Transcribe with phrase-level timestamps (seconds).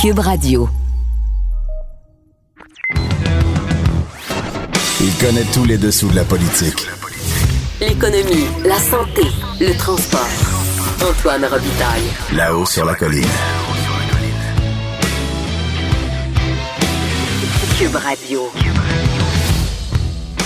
[0.00, 0.68] Cube Radio.
[5.00, 6.86] Il connaît tous les dessous de la politique.
[7.80, 9.22] L'économie, la santé,
[9.58, 10.20] le transport.
[11.02, 12.04] Antoine Robitaille.
[12.32, 13.26] Là-haut sur la colline.
[17.76, 18.52] Cube Radio.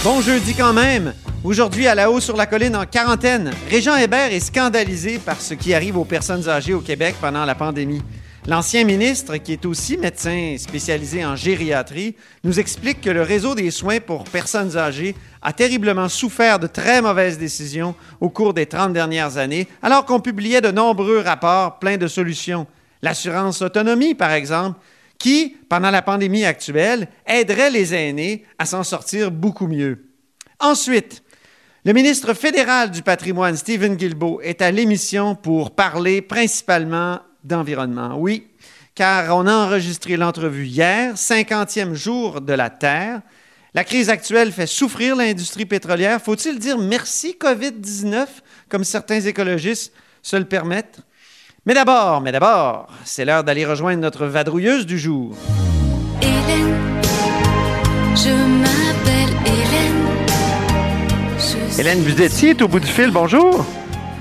[0.02, 1.12] Bon jeudi quand même.
[1.44, 5.52] Aujourd'hui, à la haut sur la colline en quarantaine, Régent Hébert est scandalisé par ce
[5.52, 8.00] qui arrive aux personnes âgées au Québec pendant la pandémie.
[8.48, 13.70] L'ancien ministre, qui est aussi médecin spécialisé en gériatrie, nous explique que le réseau des
[13.70, 18.92] soins pour personnes âgées a terriblement souffert de très mauvaises décisions au cours des 30
[18.92, 22.66] dernières années, alors qu'on publiait de nombreux rapports pleins de solutions.
[23.00, 24.80] L'assurance autonomie, par exemple,
[25.18, 30.06] qui, pendant la pandémie actuelle, aiderait les aînés à s'en sortir beaucoup mieux.
[30.58, 31.22] Ensuite,
[31.84, 38.16] le ministre fédéral du patrimoine, Stephen Guilbeault, est à l'émission pour parler principalement d'environnement.
[38.18, 38.46] Oui,
[38.94, 43.20] car on a enregistré l'entrevue hier, 50e jour de la Terre.
[43.74, 46.20] La crise actuelle fait souffrir l'industrie pétrolière.
[46.20, 48.26] Faut-il dire merci COVID-19,
[48.68, 51.00] comme certains écologistes se le permettent?
[51.64, 55.34] Mais d'abord, mais d'abord, c'est l'heure d'aller rejoindre notre vadrouilleuse du jour.
[56.20, 57.00] Hélène,
[58.14, 60.02] je m'appelle Hélène.
[61.38, 63.10] Je Hélène Buzetti est au bout du fil.
[63.10, 63.64] Bonjour.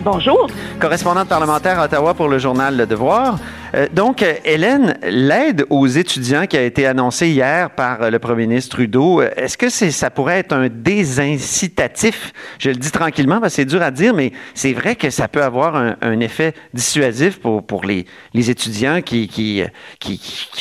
[0.03, 0.47] Bonjour.
[0.79, 3.37] correspondante parlementaire à Ottawa pour le journal Le Devoir.
[3.73, 8.19] Euh, donc, euh, Hélène, l'aide aux étudiants qui a été annoncée hier par euh, le
[8.19, 12.33] premier ministre Trudeau, est-ce que ça pourrait être un désincitatif?
[12.59, 15.27] Je le dis tranquillement parce que c'est dur à dire, mais c'est vrai que ça
[15.27, 19.63] peut avoir un, effet dissuasif pour, les, étudiants qui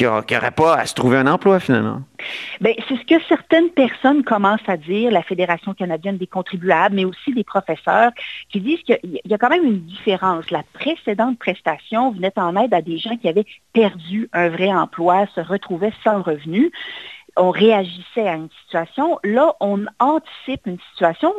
[0.00, 2.02] n'auraient pas à se trouver un emploi finalement.
[2.60, 7.04] Ben, c'est ce que certaines personnes commencent à dire, la Fédération canadienne des contribuables, mais
[7.04, 8.12] aussi des professeurs,
[8.50, 10.50] qui disent qu'il y a quand même une différence.
[10.50, 15.26] La précédente prestation venait en aide à des gens qui avaient perdu un vrai emploi,
[15.34, 16.70] se retrouvaient sans revenu
[17.36, 19.18] on réagissait à une situation.
[19.24, 21.32] Là, on anticipe une situation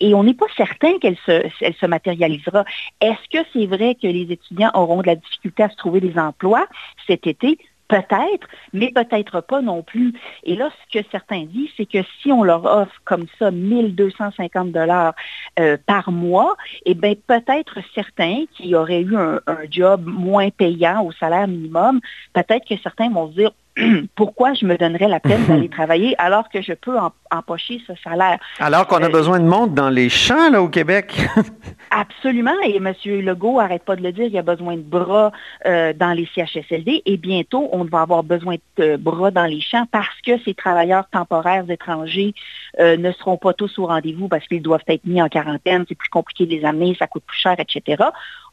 [0.00, 2.64] et on n'est pas certain qu'elle se, se matérialisera.
[3.00, 6.18] Est-ce que c'est vrai que les étudiants auront de la difficulté à se trouver des
[6.18, 6.66] emplois
[7.06, 7.58] cet été?
[7.88, 10.12] Peut-être, mais peut-être pas non plus.
[10.42, 14.72] Et là, ce que certains disent, c'est que si on leur offre comme ça 1250
[14.72, 15.14] dollars
[15.60, 21.04] euh, par mois, eh bien, peut-être certains qui auraient eu un, un job moins payant
[21.04, 22.00] au salaire minimum,
[22.32, 23.50] peut-être que certains vont se dire,
[24.14, 27.92] pourquoi je me donnerais la peine d'aller travailler alors que je peux em- empocher ce
[28.02, 28.38] salaire?
[28.58, 31.26] Alors qu'on a Euh, besoin de monde dans les champs là, au Québec.
[31.90, 32.92] Absolument, et M.
[33.04, 35.30] Legault arrête pas de le dire, il y a besoin de bras
[35.66, 39.86] euh, dans les CHSLD et bientôt, on va avoir besoin de bras dans les champs
[39.92, 42.34] parce que ces travailleurs temporaires étrangers
[42.80, 45.94] euh, ne seront pas tous au rendez-vous parce qu'ils doivent être mis en quarantaine, c'est
[45.94, 48.02] plus compliqué de les amener, ça coûte plus cher, etc.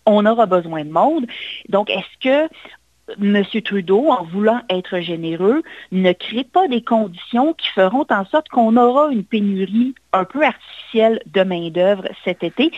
[0.06, 1.25] On aura besoin de monde.
[1.69, 2.19] Donc, est-ce
[2.50, 2.53] que
[3.21, 3.43] M.
[3.63, 8.77] Trudeau, en voulant être généreux, ne crée pas des conditions qui feront en sorte qu'on
[8.77, 12.71] aura une pénurie un peu artificielle de main-d'œuvre cet été.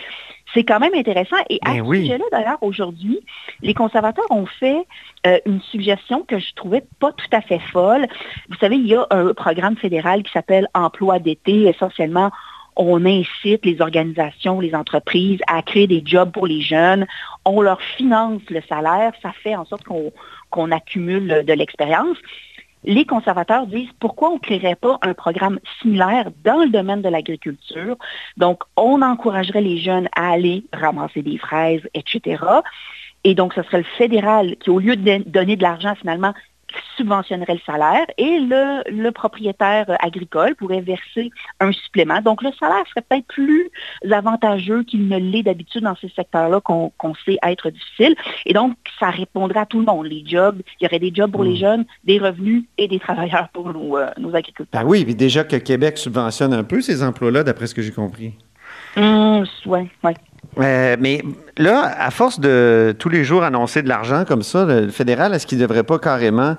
[0.54, 1.36] C'est quand même intéressant.
[1.50, 2.02] Et à Ben ce oui.
[2.04, 3.20] sujet-là, d'ailleurs, aujourd'hui,
[3.62, 4.88] les conservateurs ont fait
[5.28, 8.08] euh, une suggestion que je trouvais pas tout à fait folle.
[8.50, 11.68] Vous savez, il y a un programme fédéral qui s'appelle Emploi d'été.
[11.68, 12.32] Essentiellement,
[12.76, 17.06] on incite les organisations, les entreprises à créer des jobs pour les jeunes.
[17.46, 19.14] On leur finance le salaire.
[19.22, 19.84] Ça fait en sorte
[20.50, 22.18] qu'on accumule de l'expérience.
[22.84, 27.10] Les conservateurs disent pourquoi on ne créerait pas un programme similaire dans le domaine de
[27.10, 27.98] l'agriculture?
[28.38, 32.44] Donc, on encouragerait les jeunes à aller ramasser des fraises, etc.
[33.24, 36.34] Et donc, ce serait le fédéral qui, au lieu de donner de l'argent, finalement,
[36.98, 42.22] subventionnerait le salaire et le, le propriétaire agricole pourrait verser un supplément.
[42.22, 43.70] Donc, le salaire serait peut-être plus
[44.12, 46.92] avantageux qu'il ne l'est d'habitude dans ces secteurs-là qu'on
[47.26, 48.16] sait être difficiles.
[48.46, 50.06] Et donc, ça répondrait à tout le monde.
[50.06, 53.50] Les jobs, il y aurait des jobs pour les jeunes, des revenus et des travailleurs
[53.50, 54.82] pour nos, euh, nos agriculteurs.
[54.84, 57.92] Ben oui, puis déjà que Québec subventionne un peu ces emplois-là, d'après ce que j'ai
[57.92, 58.34] compris.
[58.98, 60.14] Hum, ouais, ouais.
[60.58, 61.22] Euh, mais
[61.58, 65.46] là, à force de tous les jours annoncer de l'argent comme ça, le fédéral, est-ce
[65.46, 66.56] qu'il ne devrait pas carrément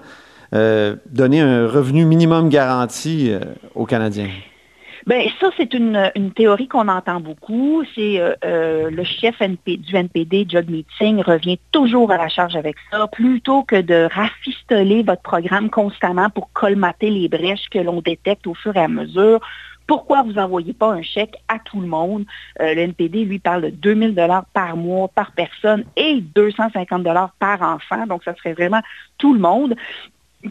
[0.54, 3.40] euh, donner un revenu minimum garanti euh,
[3.74, 4.28] aux Canadiens?
[5.06, 7.84] Ben ça, c'est une, théorie qu'on entend beaucoup.
[7.94, 13.06] C'est le chef NP, du NPD, Judd Meeting, revient toujours à la charge avec ça.
[13.06, 18.54] Plutôt que de rafistoler votre programme constamment pour colmater les brèches que l'on détecte au
[18.54, 19.38] fur et à mesure,
[19.86, 22.24] pourquoi vous n'envoyez pas un chèque à tout le monde?
[22.60, 27.32] Euh, le NPD, lui, parle de 2000 dollars par mois, par personne et 250 dollars
[27.38, 28.06] par enfant.
[28.06, 28.80] Donc, ça serait vraiment
[29.18, 29.74] tout le monde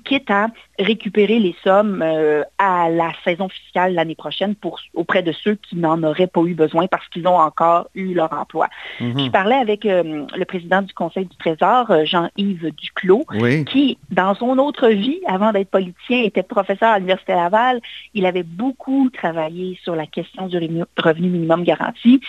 [0.01, 0.47] quitte à
[0.77, 5.75] récupérer les sommes euh, à la saison fiscale l'année prochaine pour, auprès de ceux qui
[5.77, 8.67] n'en auraient pas eu besoin parce qu'ils ont encore eu leur emploi.
[8.99, 9.25] Mhm.
[9.25, 13.65] Je parlais avec euh, le président du Conseil du Trésor, euh, Jean-Yves Duclos, Oui.
[13.65, 17.81] qui, dans son autre vie, avant d'être politicien, était professeur à l'Université Laval.
[18.13, 20.57] Il avait beaucoup travaillé sur la question du
[20.97, 22.19] revenu minimum garanti.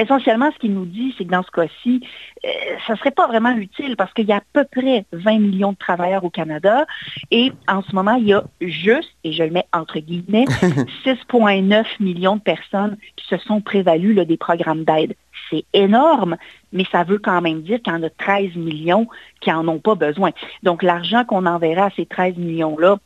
[0.00, 2.00] Essentiellement, ce qu'il nous dit, c'est que dans ce cas-ci,
[2.46, 2.48] euh,
[2.86, 5.72] ça ne serait pas vraiment utile parce qu'il y a à peu près 20 millions
[5.72, 6.86] de travailleurs au Canada
[7.30, 10.44] et en ce moment, il y a juste, et je le mets entre guillemets,
[11.04, 15.14] 6,9 millions de personnes qui se sont prévalues là, des programmes d'aide.
[15.50, 16.38] C'est énorme,
[16.72, 19.06] mais ça veut quand même dire qu'il y en a 13 millions
[19.42, 20.30] qui n'en ont pas besoin.
[20.62, 22.96] Donc, l'argent qu'on enverra à ces 13 millions-là,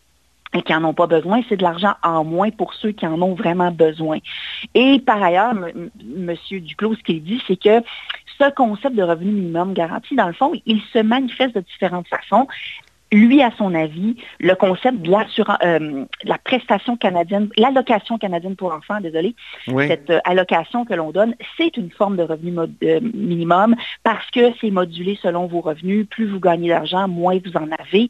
[0.62, 3.34] qui n'en ont pas besoin, c'est de l'argent en moins pour ceux qui en ont
[3.34, 4.18] vraiment besoin.
[4.74, 5.90] Et par ailleurs, M.
[6.00, 6.60] M.
[6.60, 7.82] Duclos, ce qu'il dit, c'est que
[8.38, 12.46] ce concept de revenu minimum garanti, dans le fond, il se manifeste de différentes façons.
[13.14, 19.00] Lui, à son avis, le concept de euh, la prestation canadienne, l'allocation canadienne pour enfants,
[19.00, 19.36] désolé,
[19.68, 19.86] Oui.
[19.86, 24.28] cette euh, allocation que l'on donne, c'est une forme de revenu mod- euh, minimum parce
[24.32, 26.08] que c'est modulé selon vos revenus.
[26.10, 28.08] Plus vous gagnez d'argent, moins vous en avez.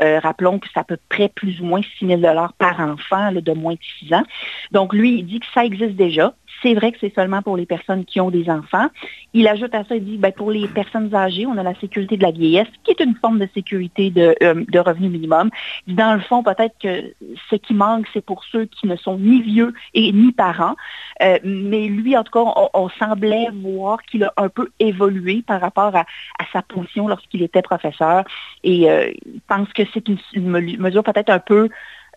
[0.00, 2.22] Euh, rappelons que c'est à peu près plus ou moins 6 000
[2.58, 4.24] par enfant là, de moins de 6 ans.
[4.72, 6.32] Donc, lui, il dit que ça existe déjà.
[6.62, 8.88] C'est vrai que c'est seulement pour les personnes qui ont des enfants.
[9.32, 12.16] Il ajoute à ça, il dit, ben, pour les personnes âgées, on a la sécurité
[12.16, 15.50] de la vieillesse, qui est une forme de sécurité de, euh, revenu minimum.
[15.86, 17.12] Dans le fond, peut-être que
[17.50, 20.76] ce qui manque, c'est pour ceux qui ne sont ni vieux et ni parents.
[21.22, 25.60] Euh, mais lui, en tout cas, on, semblait voir qu'il a un peu évolué par
[25.60, 26.04] rapport à,
[26.52, 28.24] sa position lorsqu'il était professeur.
[28.62, 31.68] Et euh, il pense que c'est une, une me- mesure peut-être un peu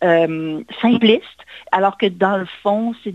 [0.04, 1.24] euh, simpliste,
[1.72, 3.14] alors que dans le fond, c'est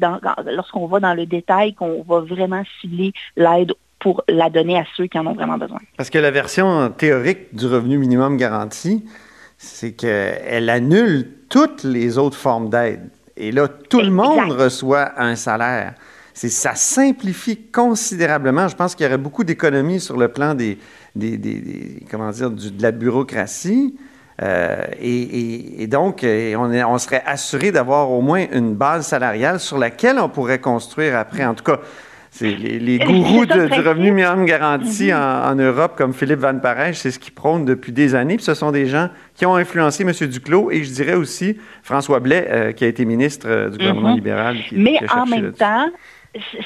[0.52, 5.06] lorsqu'on va dans le détail qu'on va vraiment cibler l'aide pour la donner à ceux
[5.06, 5.78] qui en ont vraiment besoin.
[5.96, 9.04] Parce que la version théorique du revenu minimum garanti,
[9.56, 13.08] c'est qu'elle annule toutes les autres formes d'aide.
[13.36, 15.94] Et là, tout le monde reçoit un salaire.
[16.34, 18.68] Ça simplifie considérablement.
[18.68, 20.78] Je pense qu'il y aurait beaucoup d'économies sur le plan des,
[21.14, 23.94] des- des- des- comment dire, du- de la bureaucratie.
[24.42, 28.74] Euh, et, et- et donc, euh, on, est- on serait assuré d'avoir au moins une
[28.74, 31.44] base salariale sur laquelle on pourrait construire après.
[31.44, 31.78] En tout cas,
[32.32, 36.94] c'est les, gourous de- du revenu minimum garanti en, en Europe, comme Philippe Van Parijs,
[36.96, 38.34] c'est ce qu'ils prônent depuis des années.
[38.34, 40.10] Puis ce sont des gens qui ont influencé M.
[40.28, 44.16] Duclos et je dirais aussi François Blais, euh, qui a été ministre du gouvernement Mhm.
[44.16, 44.56] libéral.
[44.68, 45.86] qui- Mais qui a en même temps,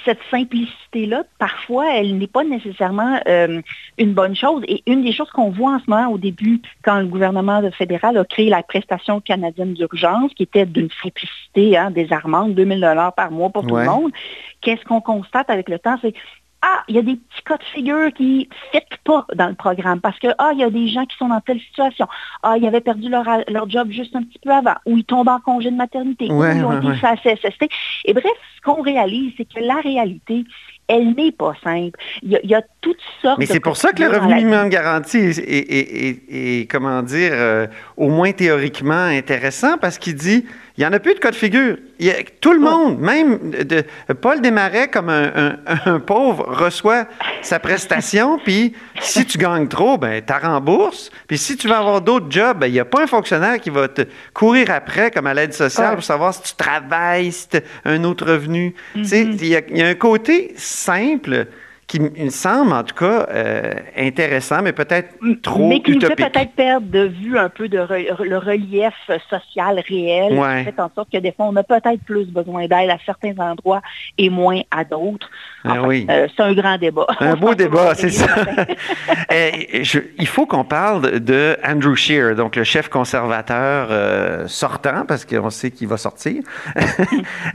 [0.05, 3.61] cette simplicité-là, parfois, elle n'est pas nécessairement euh,
[3.99, 4.63] une bonne chose.
[4.67, 8.17] Et une des choses qu'on voit en ce moment au début, quand le gouvernement fédéral
[8.17, 13.31] a créé la prestation canadienne d'urgence, qui était d'une simplicité hein, désarmante, 2000 dollars par
[13.31, 14.13] mois pour tout le monde,
[14.61, 15.97] qu'est-ce qu'on constate avec le temps?
[16.01, 16.15] C'est
[16.63, 19.55] ah, il y a des petits cas de figure qui ne fit pas dans le
[19.55, 22.07] programme parce que, ah, il y a des gens qui sont dans telle situation.
[22.43, 25.29] Ah, ils avaient perdu leur, leur job juste un petit peu avant, ou ils tombent
[25.29, 26.99] en congé de maternité, ou Ouais, ils ont ouais, été ouais.
[27.05, 27.69] à CSST.
[28.07, 30.45] Et bref, ce qu'on réalise, c'est que la réalité,
[30.89, 31.99] elle n'est pas simple.
[32.23, 34.09] Il y a, il y a toutes sortes Mais de c'est pour ça que le
[34.09, 39.79] revenu minimum garanti est, est- est- est- est, comment dire, euh, au moins théoriquement intéressant
[39.79, 40.45] parce qu'il dit,
[40.79, 41.77] il n'y en a plus de cas de figure.
[41.99, 43.83] Il y a- tout le monde, même de,
[44.21, 45.57] Paul Desmarais, comme un, un-
[45.87, 47.07] un pauvre, reçoit
[47.43, 51.11] sa prestation, puis si tu gagnes trop, ben, tu rembourses.
[51.27, 53.71] Puis si tu veux avoir d'autres jobs, ben, il n'y a pas un fonctionnaire qui
[53.71, 55.95] va te courir après, comme à l'aide sociale, Ouais.
[55.97, 58.73] pour savoir si tu travailles, si tu as un autre revenu.
[58.97, 59.37] Mm-hmm.
[59.43, 61.47] il y, a- il y a un côté simple
[61.89, 66.07] qui me semble, en tout cas, euh, intéressant, mais peut-être trop mais qui nous fait
[66.09, 66.33] utopique.
[66.33, 68.93] peut-être perdre de vue un peu de re- le relief
[69.31, 70.65] social réel, Ouais.
[70.67, 73.35] qui fait en sorte que des fois, on a peut-être plus besoin d'aide à certains
[73.39, 73.81] endroits
[74.19, 75.31] et moins à d'autres.
[75.65, 76.07] Ah Enfin, oui.
[76.11, 77.07] euh, c'est un grand débat.
[77.21, 78.35] Un On beau débat, c'est ce ça.
[79.33, 85.05] Eh, je- il faut qu'on parle de Andrew Scheer, donc le chef conservateur euh, sortant,
[85.07, 86.43] parce qu'on sait qu'il va sortir.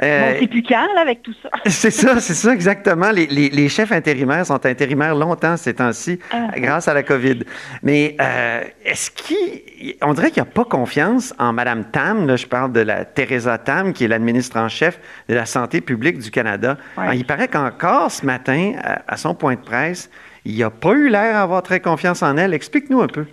[0.01, 1.49] Euh, Bon, c'est plus quand, là, avec tout ça?
[1.65, 3.11] c'est ça, c'est ça exactement.
[3.11, 3.91] Les, les- les chefs
[4.23, 6.47] intérimaires sont intérimaires longtemps ces temps-ci, Ah.
[6.57, 7.39] grâce à la COVID.
[7.81, 12.25] Mais euh, est-ce qu'il, on dirait qu'il n'y a pas confiance en Mme Tam.
[12.27, 14.99] Là, je parle de la Teresa Tam, qui est l'administre en chef
[15.29, 16.77] de la santé publique du Canada.
[16.97, 17.03] Ouais.
[17.03, 20.09] Alors, il paraît qu'encore ce matin, à, à son point de presse,
[20.45, 22.53] il n'a pas eu l'air d'avoir très confiance en elle.
[22.53, 23.25] Explique-nous un peu.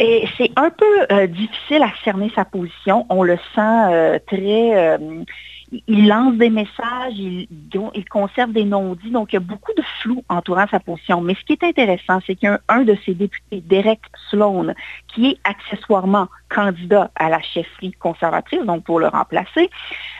[0.00, 3.06] Et c'est un peu euh, difficile à cerner sa position.
[3.10, 4.98] On le sent euh, très...
[5.86, 7.48] il lance des messages, il,
[8.10, 11.20] conserve des non-dits, donc il y a beaucoup de flou entourant sa position.
[11.20, 14.74] Mais ce qui est intéressant, c'est qu'il y a un, de ses députés, Derek Sloan,
[15.08, 19.70] qui est accessoirement candidat à la chefferie conservatrice, donc pour le remplacer.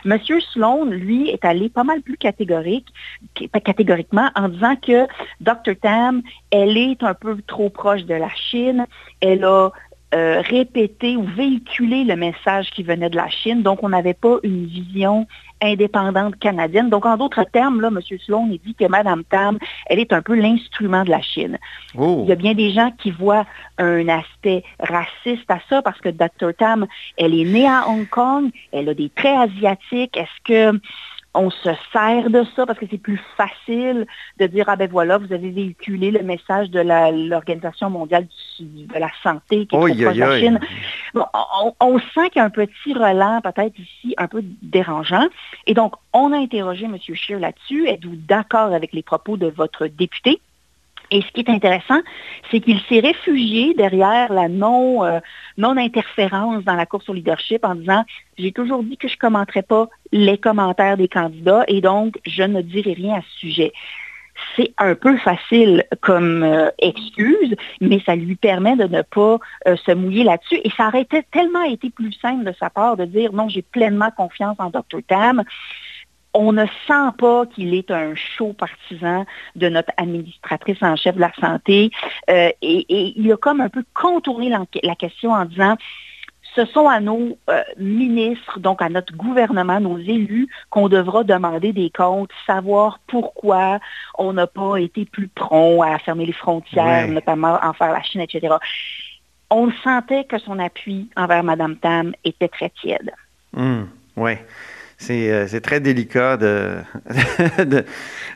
[0.05, 2.87] Monsieur Sloan, lui, est allé pas mal plus catégorique,
[3.63, 5.05] catégoriquement en disant que
[5.41, 5.75] Dr.
[5.81, 8.87] Tam, elle est un peu trop proche de la Chine,
[9.21, 9.71] elle a
[10.13, 13.63] euh, répéter ou véhiculer le message qui venait de la Chine.
[13.63, 15.25] Donc, on n'avait pas une vision
[15.59, 16.89] indépendante canadienne.
[16.89, 17.99] Donc, en d'autres termes, là, M.
[18.23, 21.57] Sloan il dit que Mme Tam, elle est un peu l'instrument de la Chine.
[21.97, 22.21] Oh.
[22.25, 23.45] Il y a bien des gens qui voient
[23.79, 26.53] un aspect raciste à ça parce que Dr.
[26.57, 26.85] Tam,
[27.17, 30.15] elle est née à Hong Kong, elle a des traits asiatiques.
[30.15, 30.79] Est-ce que
[31.33, 34.05] on se sert de ça parce que c'est plus facile
[34.39, 36.79] de dire, ah ben voilà, vous avez véhiculé le message de
[37.29, 38.27] l'Organisation mondiale
[38.59, 40.59] de la santé qui est la Chine.
[41.79, 45.27] on, sent qu'il y a un petit relent peut-être ici un peu dérangeant.
[45.65, 46.97] Et donc, on a interrogé M.
[46.99, 47.87] Scheer là-dessus.
[47.87, 50.39] Êtes-vous d'accord avec les propos de votre député?
[51.11, 51.99] Et ce qui est intéressant,
[52.49, 55.19] c'est qu'il s'est réfugié derrière la non, euh,
[55.57, 58.03] non-interférence dans la course au leadership en disant,
[58.37, 62.43] j'ai toujours dit que je ne commenterais pas les commentaires des candidats et donc je
[62.43, 63.73] ne dirai rien à ce sujet.
[64.55, 69.75] C'est un peu facile comme euh, excuse, mais ça lui permet de ne pas euh,
[69.77, 70.59] se mouiller là-dessus.
[70.63, 74.09] Et ça aurait tellement été plus simple de sa part de dire non, j'ai pleinement
[74.11, 75.01] confiance en Dr.
[75.07, 75.43] Tam
[76.33, 79.25] on ne sent pas qu'il est un chaud partisan
[79.55, 81.91] de notre administratrice en chef de la santé.
[82.29, 85.75] Euh, et, il a comme un peu contourné la, question en disant,
[86.55, 91.73] ce sont à nos euh, ministres, donc à notre gouvernement, nos élus, qu'on devra demander
[91.73, 93.79] des comptes, savoir pourquoi
[94.17, 98.21] on n'a pas été plus prompt à fermer les frontières, notamment en faire la Chine,
[98.21, 98.55] etc.
[99.49, 103.11] On sentait que son appui envers Mme Tam était très tiède.
[103.53, 103.83] Mmh,
[104.17, 104.33] oui.
[105.09, 106.77] Euh, c'est très délicat de,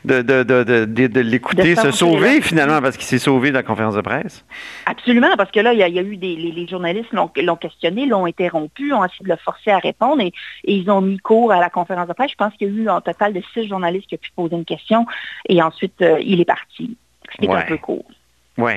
[0.04, 4.44] de, l'écouter se sauver finalement parce qu'il s'est sauvé de la conférence de presse.
[4.86, 8.92] Absolument, parce que là, il y a, eu des les, journalistes l'ont questionné, l'ont interrompu,
[8.92, 10.32] ont essayé de le forcer à répondre et,
[10.64, 12.30] ils ont mis cours à la conférence de presse.
[12.30, 14.56] Je pense qu'il y a eu un total de six journalistes qui ont pu poser
[14.56, 15.06] une question
[15.48, 16.96] et ensuite euh, il est parti.
[17.32, 18.04] C'était un peu court.
[18.56, 18.72] Oui.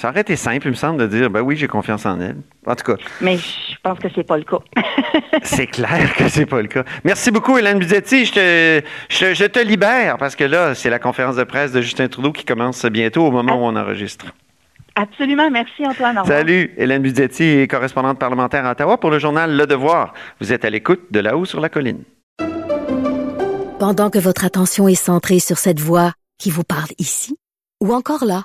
[0.00, 2.36] Ça aurait été simple, il me semble, de dire ben oui, j'ai confiance en elle.
[2.66, 3.02] En tout cas.
[3.20, 4.60] Mais je pense que c'est pas le cas.
[5.42, 6.84] c'est clair que c'est pas le cas.
[7.04, 8.24] Merci beaucoup, Hélène Buzetti.
[8.24, 12.08] Je te, je, te libère parce que là, c'est la conférence de presse de Justin
[12.08, 14.24] Trudeau qui commence bientôt au moment où on enregistre.
[14.94, 15.50] Absolument.
[15.50, 16.18] Merci, Antoine.
[16.24, 16.72] Salut.
[16.78, 20.14] Hélène Buzetti, correspondante parlementaire à Ottawa pour le journal Le Devoir.
[20.40, 22.04] Vous êtes à l'écoute de là-haut sur la colline.
[23.78, 27.36] Pendant que votre attention est centrée sur cette voix qui vous parle ici
[27.82, 28.44] ou encore là,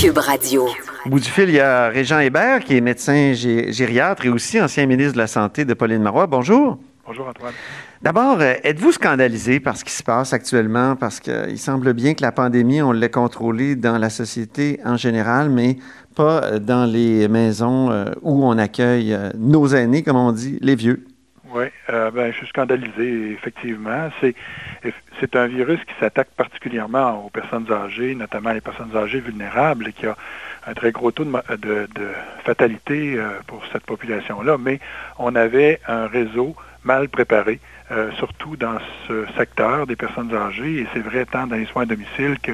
[0.00, 0.66] Cube Radio.
[1.06, 4.60] Au bout du fil, il y a Régent Hébert, qui est médecin gériatre et aussi
[4.60, 6.26] ancien ministre de la Santé de Pauline Marois.
[6.26, 6.78] Bonjour.
[7.06, 7.54] Bonjour, Antoine.
[8.02, 10.96] D'abord, euh, êtes-vous scandalisé par ce qui se passe actuellement?
[10.96, 15.48] Parce qu'il semble bien que la pandémie, on l'a contrôlée dans la société en général,
[15.48, 15.78] mais
[16.14, 20.74] pas euh, dans les maisons euh, où on accueille nos aînés, comme on dit, les
[20.74, 21.06] vieux.
[21.56, 24.10] Oui, ben, je suis scandalisé, effectivement.
[24.20, 29.92] C'est un virus qui s'attaque particulièrement aux personnes âgées, notamment les personnes âgées vulnérables, et
[29.94, 30.16] qui a
[30.66, 31.88] un très gros taux de,
[32.44, 34.58] fatalité euh, pour cette population-là.
[34.58, 34.80] Mais
[35.18, 37.58] on avait un réseau mal préparé,
[37.90, 41.82] euh, surtout dans ce secteur des personnes âgées, et c'est vrai tant dans les soins
[41.82, 42.52] à domicile qu'en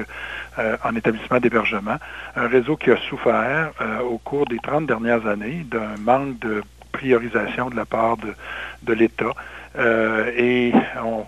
[0.59, 1.97] euh, établissement d'hébergement.
[2.35, 3.71] Un réseau qui a souffert
[4.09, 9.33] au cours des 30 dernières années d'un manque de priorisation de la part de l'État.
[9.77, 10.71] Euh, et
[11.03, 11.25] on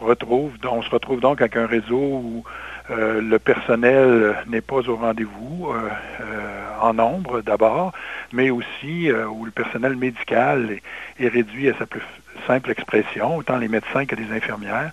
[0.82, 2.44] se retrouve donc avec un réseau où
[2.92, 7.92] euh, le personnel n'est pas au rendez-vous euh, en nombre d'abord,
[8.32, 10.78] mais aussi où le personnel médical
[11.20, 12.02] est, réduit à sa plus
[12.46, 14.92] simple expression, autant les médecins que les infirmières.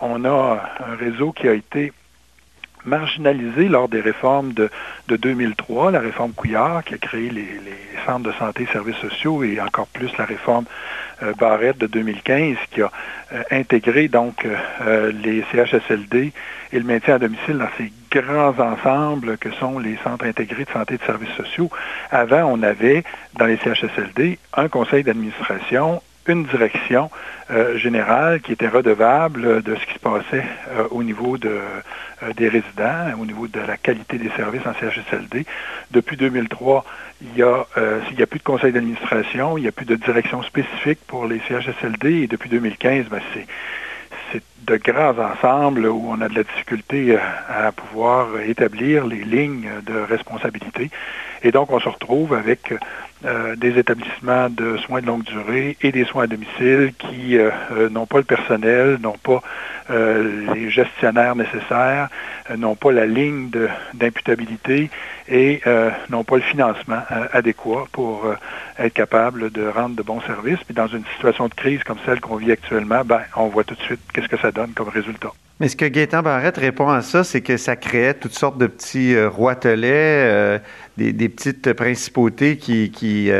[0.00, 1.92] on a un réseau qui a été
[2.86, 4.70] marginalisé lors des réformes de,
[5.08, 7.46] 2003, la réforme Couillard qui a créé les,
[8.06, 10.64] centres de santé et services sociaux et encore plus la réforme
[11.40, 12.90] Barrette de 2015 qui a
[13.50, 14.46] intégré donc
[15.24, 16.32] les CHSLD
[16.72, 20.70] et le maintien à domicile dans ces grands ensembles que sont les centres intégrés de
[20.70, 21.70] santé et de services sociaux.
[22.10, 23.04] Avant, on avait
[23.38, 27.10] dans les CHSLD un conseil d'administration, une direction
[27.50, 32.32] euh, générale qui était redevable de ce qui se passait euh, au niveau de, euh,
[32.36, 35.46] des résidents, au niveau de la qualité des services en CHSLD.
[35.92, 36.84] Depuis 2003,
[37.22, 40.98] il y a, a plus de conseil d'administration, il n'y a plus de direction spécifique
[41.06, 43.46] pour les CHSLD et depuis 2015, ben, c'est
[44.32, 47.16] c'est de grands ensembles où on a de la difficulté
[47.48, 50.90] à pouvoir établir les lignes de responsabilité.
[51.42, 52.74] Et donc, on se retrouve avec
[53.24, 57.50] euh, des établissements de soins de longue durée et des soins à domicile qui euh,
[57.72, 59.40] euh, n'ont pas le personnel, n'ont pas
[59.88, 62.08] les gestionnaires nécessaires,
[62.56, 63.50] n'ont pas la ligne
[63.94, 64.90] d'imputabilité
[65.28, 65.60] et
[66.10, 68.34] n'ont pas le financement adéquat pour
[68.80, 70.58] être capable de rendre de bons services.
[70.64, 73.76] Puis dans une situation de crise comme celle qu'on vit actuellement, ben, on voit tout
[73.76, 75.30] de suite qu'est-ce que ça donne comme résultat.
[75.58, 78.66] Mais ce que Gaétan Barrette répond à ça, c'est que ça créait toutes sortes de
[78.66, 80.60] petits euh, roitelets,
[80.98, 83.30] des, petites principautés qui, qui,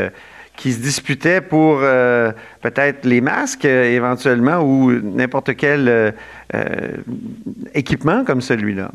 [0.57, 2.31] qui se disputaient pour euh,
[2.61, 6.11] peut-être les masques euh, éventuellement ou n'importe quel euh,
[7.73, 8.91] équipement comme celui-là?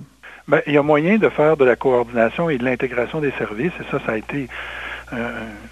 [0.48, 3.72] Bien, il y a moyen de faire de la coordination et de l'intégration des services,
[3.80, 4.48] et ça, ça a été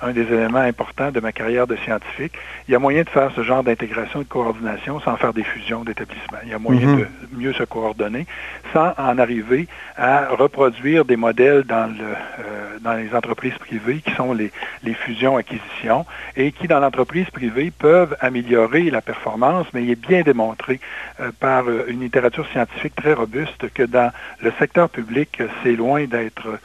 [0.03, 2.33] un des éléments importants de ma carrière de scientifique.
[2.69, 5.45] Il y a moyen de faire ce genre d'intégration et de coordination sans faire des
[5.45, 6.39] fusions d'établissements.
[6.45, 6.99] Il y a moyen mhm.
[6.99, 8.27] de mieux se coordonner
[8.73, 9.67] sans en arriver
[9.97, 14.95] à reproduire des modèles dans, le, euh, dans les entreprises privées qui sont les, les
[14.95, 16.07] fusions-acquisitions
[16.37, 20.81] et qui, dans l'entreprise privée, peuvent améliorer la performance, mais il est bien démontré
[21.21, 26.05] euh, par euh, une littérature scientifique très robuste que dans le secteur public, c'est loin
[26.05, 26.59] d'être euh,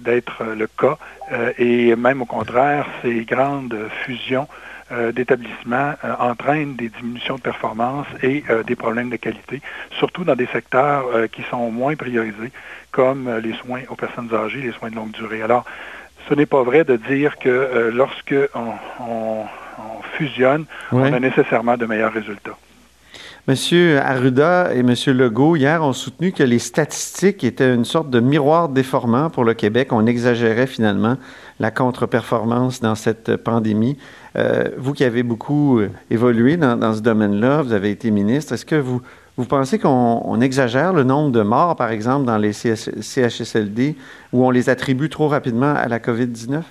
[0.00, 0.98] d'être le cas.
[1.32, 4.48] Euh, et même au contraire, ces grandes fusions
[4.92, 9.60] euh, d'établissements entraînent des diminutions de performance et des problèmes de qualité,
[9.98, 12.52] surtout dans des secteurs qui sont moins priorisés,
[12.92, 15.42] comme les soins aux personnes âgées, les soins de longue durée.
[15.42, 15.64] Alors,
[16.28, 19.44] ce n'est pas vrai de dire que lorsque on,
[20.16, 22.56] fusionne, on a nécessairement de meilleurs résultats.
[23.48, 28.18] Monsieur Arruda et Monsieur Legault, hier, ont soutenu que les statistiques étaient une sorte de
[28.18, 29.92] miroir déformant pour le Québec.
[29.92, 31.16] On exagérait finalement
[31.60, 33.98] la contre-performance dans cette pandémie.
[34.34, 38.66] Euh, vous qui avez beaucoup euh, évolué dans, ce domaine-là, vous avez été ministre, est-ce
[38.66, 39.00] que vous,
[39.36, 43.94] vous pensez qu'on exagère le nombre de morts, par exemple, dans les CHSLD,
[44.32, 46.62] où on les attribue trop rapidement à la COVID-19?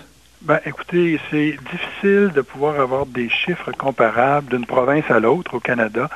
[0.41, 5.59] Ben, écoutez, c'est difficile de pouvoir avoir des chiffres comparables d'une province à l'autre au
[5.61, 6.09] Canada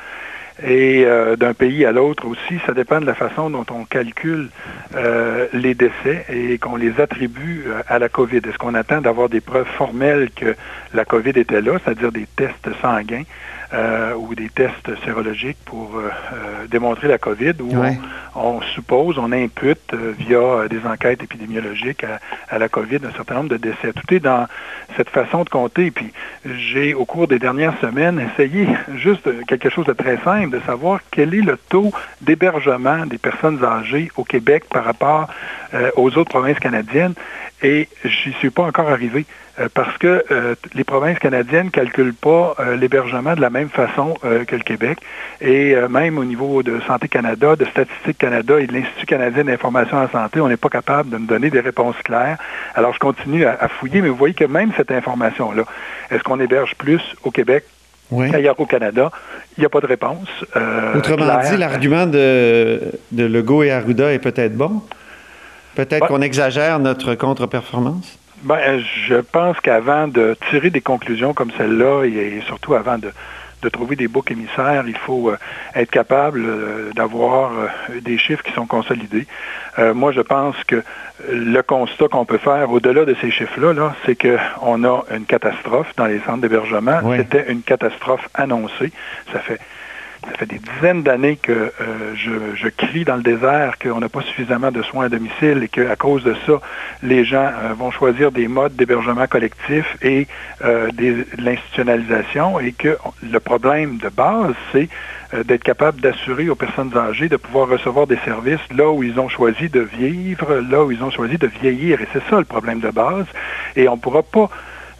[0.62, 2.58] et euh, d'un pays à l'autre aussi.
[2.66, 4.48] Ça dépend de la façon dont on calcule
[4.94, 8.38] euh, les décès et qu'on les attribue euh, à la COVID.
[8.38, 10.56] Est-ce qu'on attend d'avoir des preuves formelles que
[10.94, 13.24] la COVID était là, c'est-à-dire des tests sanguins?
[13.72, 17.70] Euh, ou des tests sérologiques pour euh, euh, démontrer la COVID, où
[18.34, 22.04] on, suppose, on impute via des enquêtes épidémiologiques
[22.48, 23.92] à, la COVID un certain nombre de décès.
[23.92, 24.48] Tout est dans
[24.96, 25.92] cette façon de compter.
[25.92, 26.12] Puis
[26.44, 30.98] j'ai, au cours des dernières semaines, essayé juste quelque chose de très simple, de savoir
[31.12, 35.28] quel est le taux d'hébergement des personnes âgées au Québec par rapport
[35.94, 37.14] aux autres provinces canadiennes.
[37.62, 39.26] Et j'y suis pas encore arrivé.
[39.60, 43.68] Euh, parce que euh, les provinces canadiennes ne calculent pas euh, l'hébergement de la même
[43.68, 44.14] façon
[44.46, 44.98] que le Québec.
[45.40, 49.96] Et même au niveau de Santé Canada, de Statistique Canada et de l'Institut canadien d'information
[49.96, 52.38] en santé, on n'est pas capable de me donner des réponses claires.
[52.74, 55.64] Alors, je continue à, fouiller, mais vous voyez que même cette information-là,
[56.10, 57.64] est-ce qu'on héberge plus au Québec
[58.10, 59.10] qu'ailleurs au Canada?
[59.56, 60.28] Il n'y a pas de réponse.
[60.94, 64.82] Autrement dit, l'argument de, de Legault et Arruda est peut-être bon?
[65.84, 68.18] Peut-être qu'on exagère notre contre-performance?
[68.42, 73.12] Ben, je pense qu'avant de tirer des conclusions comme celle-là, et, surtout avant de,
[73.70, 75.38] trouver des boucs émissaires, il faut euh,
[75.74, 79.26] être capable euh, d'avoir euh, des chiffres qui sont consolidés.
[79.94, 80.82] moi, je pense que
[81.28, 85.92] le constat qu'on peut faire au-delà de ces chiffres-là, -là, c'est qu'on a une catastrophe
[85.96, 87.00] dans les centres d'hébergement.
[87.16, 88.92] C'était une catastrophe annoncée.
[89.32, 89.60] Ça fait
[90.24, 94.20] ça fait des dizaines d'années que euh, je, crie dans le désert qu'on n'a pas
[94.20, 96.60] suffisamment de soins à domicile et qu'à cause de ça,
[97.02, 100.26] les gens euh, vont choisir des modes d'hébergement collectif et
[100.64, 104.88] euh, de l'institutionnalisation et que le problème de base, c'est
[105.44, 109.28] d'être capable d'assurer aux personnes âgées de pouvoir recevoir des services là où ils ont
[109.28, 112.00] choisi de vivre, là où ils ont choisi de vieillir.
[112.00, 113.26] Et c'est ça le problème de base.
[113.76, 114.50] Et on ne pourra pas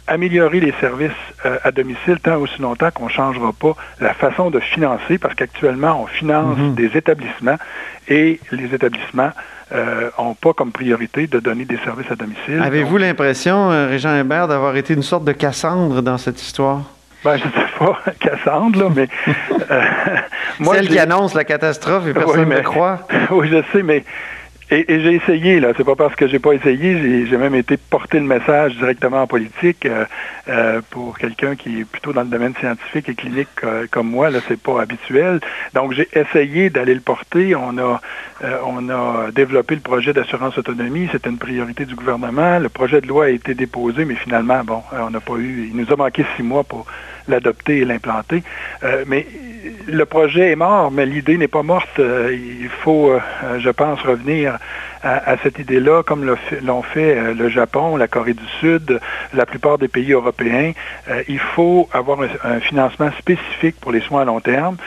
[0.07, 1.11] améliorer les services
[1.45, 5.35] euh, à domicile tant aussi longtemps qu'on ne changera pas la façon de financer, parce
[5.35, 6.75] qu'actuellement, on finance mhm.
[6.75, 7.57] des établissements
[8.07, 9.31] et les établissements
[9.71, 12.61] n'ont euh, pas comme priorité de donner des services à domicile.
[12.61, 16.81] Avez-vous l'impression, euh, Régent Hébert, d'avoir été une sorte de Cassandre dans cette histoire?
[17.23, 19.07] Ben, je ne sais pas, Cassandre, là, mais...
[19.69, 19.81] Euh,
[20.59, 22.99] moi, Celle qui annonce la catastrophe et personne ne croit.
[23.31, 24.03] Oui, je sais, mais
[24.71, 25.73] et, j'ai essayé, là.
[25.75, 29.27] C'est pas parce que j'ai pas essayé, j'ai même été porter le message directement en
[29.27, 30.05] politique euh,
[30.47, 34.29] euh, pour quelqu'un qui est plutôt dans le domaine scientifique et clinique euh, comme moi.
[34.29, 35.41] Là, c'est pas habituel.
[35.73, 37.53] Donc j'ai essayé d'aller le porter.
[37.55, 37.99] On a
[38.65, 41.09] on a développé le projet d'assurance autonomie.
[41.11, 42.57] C'était une priorité du gouvernement.
[42.57, 45.69] Le projet de loi a été déposé, mais finalement, bon, on n'a pas eu.
[45.69, 46.87] Il nous a manqué six mois pour
[47.27, 48.43] l'adopter et l'implanter.
[49.07, 49.25] mais
[49.87, 51.99] le projet est mort, mais l'idée n'est pas morte.
[51.99, 53.19] Euh, il faut, euh,
[53.59, 54.57] je pense, revenir
[55.03, 56.23] à, cette idée-là, comme
[56.61, 58.99] l'ont fait, euh, le Japon, la Corée du Sud,
[59.33, 60.73] la plupart des pays européens.
[61.27, 64.77] il faut avoir un, financement spécifique pour les soins à long terme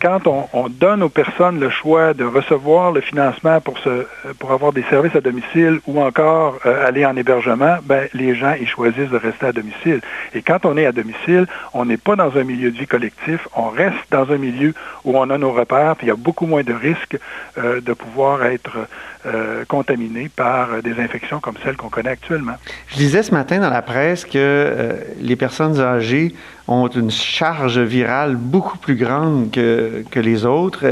[0.00, 4.06] quand on, donne aux personnes le choix de recevoir le financement pour, se,
[4.38, 8.54] pour avoir des services à domicile ou encore euh, aller en hébergement, ben, les gens
[8.58, 10.00] ils choisissent de rester à domicile.
[10.34, 13.46] Et quand on est à domicile, on n'est pas dans un milieu de vie collectif,
[13.54, 16.46] on reste dans un milieu où on a nos repères, puis il y a beaucoup
[16.46, 17.18] moins de risques
[17.58, 18.78] euh, de pouvoir être
[19.26, 22.54] euh, contaminé par des infections comme celles qu'on connaît actuellement.
[22.88, 26.34] Je disais ce matin dans la presse que les personnes âgées
[26.70, 30.86] ont une charge virale beaucoup plus grande que, que les autres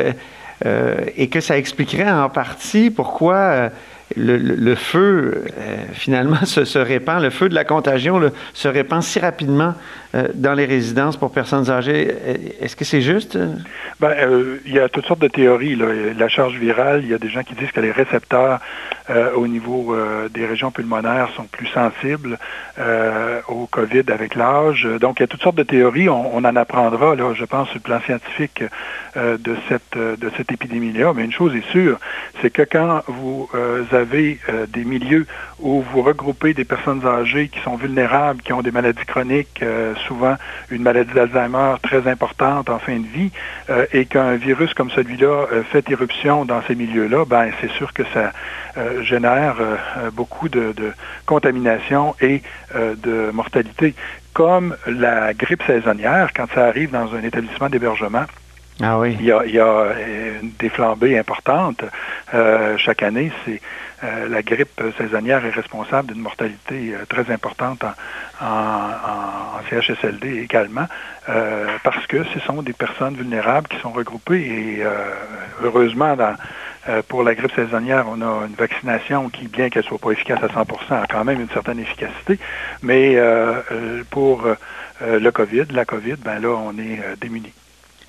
[0.66, 3.68] euh, et que ça expliquerait en partie pourquoi euh,
[4.16, 8.20] le, feu, euh, finalement, se, répand, le feu de la contagion
[8.54, 9.74] se répand si rapidement
[10.34, 12.14] dans les résidences pour personnes âgées.
[12.60, 13.38] Est-ce que c'est juste?
[14.00, 15.76] Ben, euh, il y a toutes sortes de théories.
[16.18, 18.60] La charge virale, il y a des gens qui disent que les récepteurs
[19.36, 19.96] au niveau
[20.34, 22.38] des régions pulmonaires sont plus sensibles
[23.48, 24.86] au COVID avec l'âge.
[25.00, 26.10] Donc, il y a toutes sortes de théories.
[26.10, 28.62] On, en apprendra, là, je pense, sur le plan scientifique
[29.16, 31.14] de cette, de cette épidémie-là.
[31.16, 31.98] Mais une chose est sûre,
[32.42, 33.48] c'est que quand vous
[33.92, 35.26] avez euh, des milieux
[35.60, 39.94] où vous regroupez des personnes âgées qui sont vulnérables, qui ont des maladies chroniques, euh,
[39.98, 40.36] souvent
[40.70, 43.30] une maladie d'Alzheimer très importante en fin de vie,
[43.70, 48.02] euh, et qu'un virus comme celui-là fait éruption dans ces milieux-là, ben c'est sûr que
[48.14, 48.32] ça
[49.02, 49.56] génère
[50.12, 50.92] beaucoup de, de,
[51.26, 52.42] contamination et
[52.74, 53.94] de mortalité.
[54.32, 58.24] Comme la grippe saisonnière, quand ça arrive dans un établissement d'hébergement,
[58.80, 59.16] ah oui.
[59.18, 59.86] il, y a, il y a
[60.60, 61.84] des flambées importantes
[62.76, 63.32] chaque année.
[63.44, 63.60] C'est
[64.04, 67.84] euh, la grippe saisonnière est responsable d'une mortalité euh, très importante
[68.40, 70.86] en, CHSLD également,
[71.28, 74.84] euh, parce que ce sont des personnes vulnérables qui sont regroupées et
[75.62, 76.16] heureusement,
[77.08, 80.46] pour la grippe saisonnière, on a une vaccination qui, bien qu'elle soit pas efficace à
[80.46, 82.38] 100% a quand même une certaine efficacité,
[82.82, 83.18] mais
[84.10, 84.46] pour
[85.02, 87.52] le COVID, la COVID, ben là, on est démunis.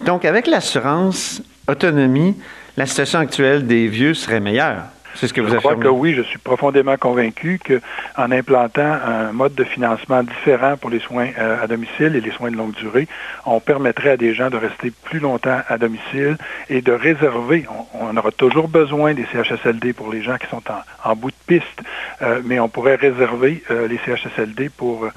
[0.06, 2.38] Donc, avec l'assurance autonomie,
[2.78, 4.84] la situation actuelle des vieux serait meilleure
[5.16, 9.56] ce que vous je crois que oui, je suis profondément convaincu qu'en implantant un mode
[9.56, 13.08] de financement différent pour les soins euh, à domicile et les soins de longue durée,
[13.46, 16.38] on permettrait à des gens de rester plus longtemps à domicile
[16.70, 17.66] et de réserver.
[17.94, 20.64] On, aura toujours besoin des CHSLD pour les gens qui sont
[21.04, 21.82] en, bout de piste,
[22.22, 25.08] euh, mais on pourrait réserver euh, les CHSLD pour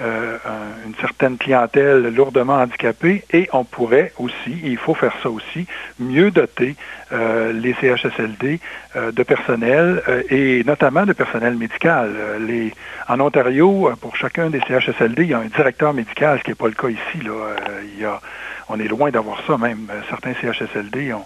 [0.00, 5.66] une certaine clientèle lourdement handicapée et on pourrait aussi, il faut faire ça aussi,
[6.00, 6.74] mieux doter
[7.12, 8.58] les CHSLD
[8.96, 12.12] de personnes euh, et notamment de personnel médical.
[12.16, 12.68] Euh,
[13.08, 16.50] en Ontario, euh, pour chacun des CHSLD, il y a un directeur médical, ce qui
[16.50, 17.24] n'est pas le cas ici.
[17.24, 18.20] Là.
[18.68, 19.88] on est loin d'avoir ça même.
[20.08, 21.24] Certains CHSLD ont,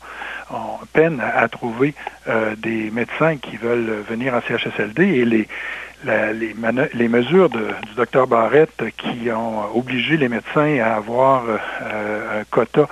[0.92, 1.94] peine à, trouver
[2.59, 9.76] des médecins qui veulent venir en CHSLD et les, mesures du docteur Barrette qui ont
[9.76, 11.44] obligé les médecins à avoir
[11.81, 12.88] un quota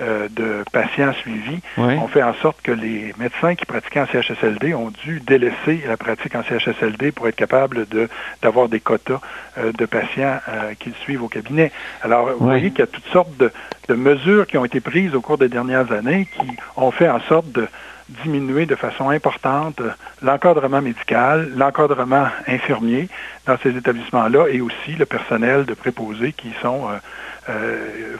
[0.00, 1.60] euh, de patients suivis.
[1.78, 5.96] Ont fait en sorte que les médecins qui pratiquaient en CHSLD ont dû délaisser la
[5.96, 8.08] pratique en CHSLD pour être capables de
[8.42, 9.20] d'avoir des quotas
[9.58, 11.72] euh, de patients euh, qu'ils suivent au cabinet.
[12.02, 13.50] Alors, vous voyez qu'il y a toutes sortes de,
[13.88, 17.20] de mesures qui ont été prises au cours des dernières années qui ont fait en
[17.20, 17.66] sorte de
[18.08, 19.80] diminuer de façon importante
[20.22, 23.08] l'encadrement médical, l'encadrement infirmier
[23.46, 26.98] dans ces établissements-là et aussi le personnel de préposés qui sont euh,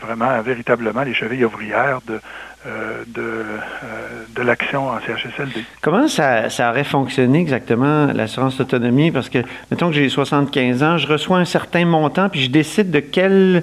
[0.00, 2.20] vraiment véritablement les chevilles ouvrières de,
[2.66, 3.44] euh, de, euh,
[4.34, 5.64] de l'action en CHSLD.
[5.82, 9.12] Comment ça, ça aurait fonctionné exactement, l'assurance autonomie?
[9.12, 9.38] Parce que,
[9.70, 13.62] mettons que j'ai 75 ans, je reçois un certain montant, puis je décide de quels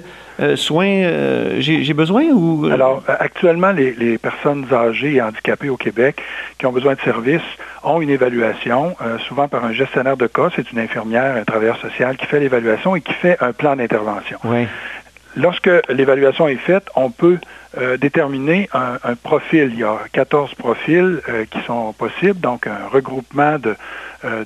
[0.56, 2.66] soins j'ai besoin ou...
[2.72, 6.20] Alors, actuellement, les, les, personnes âgées et handicapées au Québec
[6.58, 7.42] qui ont besoin de services
[7.84, 8.96] ont une évaluation,
[9.28, 12.96] souvent par un gestionnaire de cas, c'est une infirmière, un travailleur social qui fait l'évaluation
[12.96, 14.38] et qui fait un plan d'intervention.
[14.44, 14.66] Oui.
[15.36, 17.38] Lorsque l'évaluation est faite, on peut
[17.76, 19.70] euh, déterminer un, un, profil.
[19.72, 23.74] Il y a 14 profils euh, qui sont possibles, donc un regroupement de,
[24.24, 24.44] euh,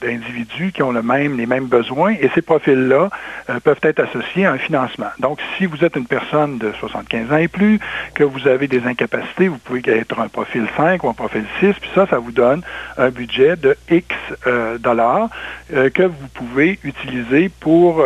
[0.00, 3.10] d'individus qui ont le même, les mêmes besoins et ces profils-là
[3.48, 5.10] euh, peuvent être associés à un financement.
[5.20, 7.78] Donc, si vous êtes une personne de 75 ans et plus,
[8.14, 11.74] que vous avez des incapacités, vous pouvez être un profil 5 ou un profil 6,
[11.80, 12.62] puis ça, ça vous donne
[12.98, 14.06] un budget de X
[14.46, 15.28] euh, dollars
[15.70, 18.02] que vous pouvez utiliser pour,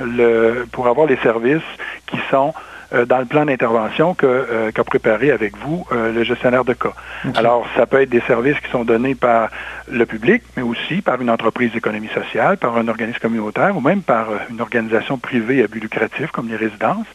[0.00, 1.62] le, pour avoir les services
[2.06, 6.64] qui sont euh, dans le plan d'intervention euh, qu'a préparé avec vous euh, le gestionnaire
[6.64, 6.92] de cas.
[7.34, 9.48] Alors, ça peut être des services qui sont donnés par
[9.90, 14.02] le public, mais aussi par une entreprise d'économie sociale, par un organisme communautaire ou même
[14.02, 17.06] par une organisation privée à but lucratif comme les résidences.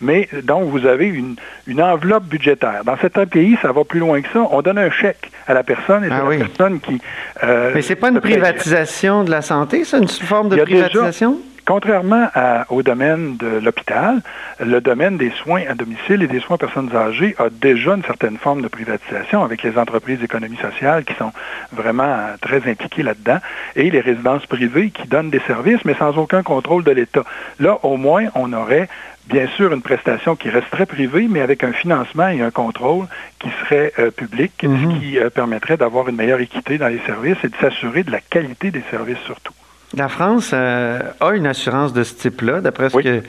[0.00, 1.36] Mais donc, vous avez une,
[1.66, 2.84] une enveloppe budgétaire.
[2.84, 4.46] Dans certains pays, ça va plus loin que ça.
[4.50, 7.00] On donne un chèque à la personne et c'est ah la personne qui...
[7.42, 11.38] Euh, mais c'est pas une privatisation de la santé, c'est une forme de privatisation?
[11.68, 12.30] Contrairement
[12.70, 14.22] au domaine de l'hôpital,
[14.58, 18.02] le domaine des soins à domicile et des soins aux personnes âgées a déjà une
[18.04, 21.30] certaine forme de privatisation avec les entreprises d'économie sociale qui sont
[21.72, 23.36] vraiment très impliquées là-dedans
[23.76, 27.24] et les résidences privées qui donnent des services mais sans aucun contrôle de l'État.
[27.60, 28.88] Là, au moins, on aurait
[29.26, 33.04] bien sûr une prestation qui resterait privée, mais avec un financement et un contrôle
[33.40, 35.00] qui serait euh, public, ce mhm.
[35.00, 38.20] qui euh, permettrait d'avoir une meilleure équité dans les services et de s'assurer de la
[38.20, 39.52] qualité des services surtout.
[39.96, 43.22] La France euh, a une assurance de ce type-là, d'après ce que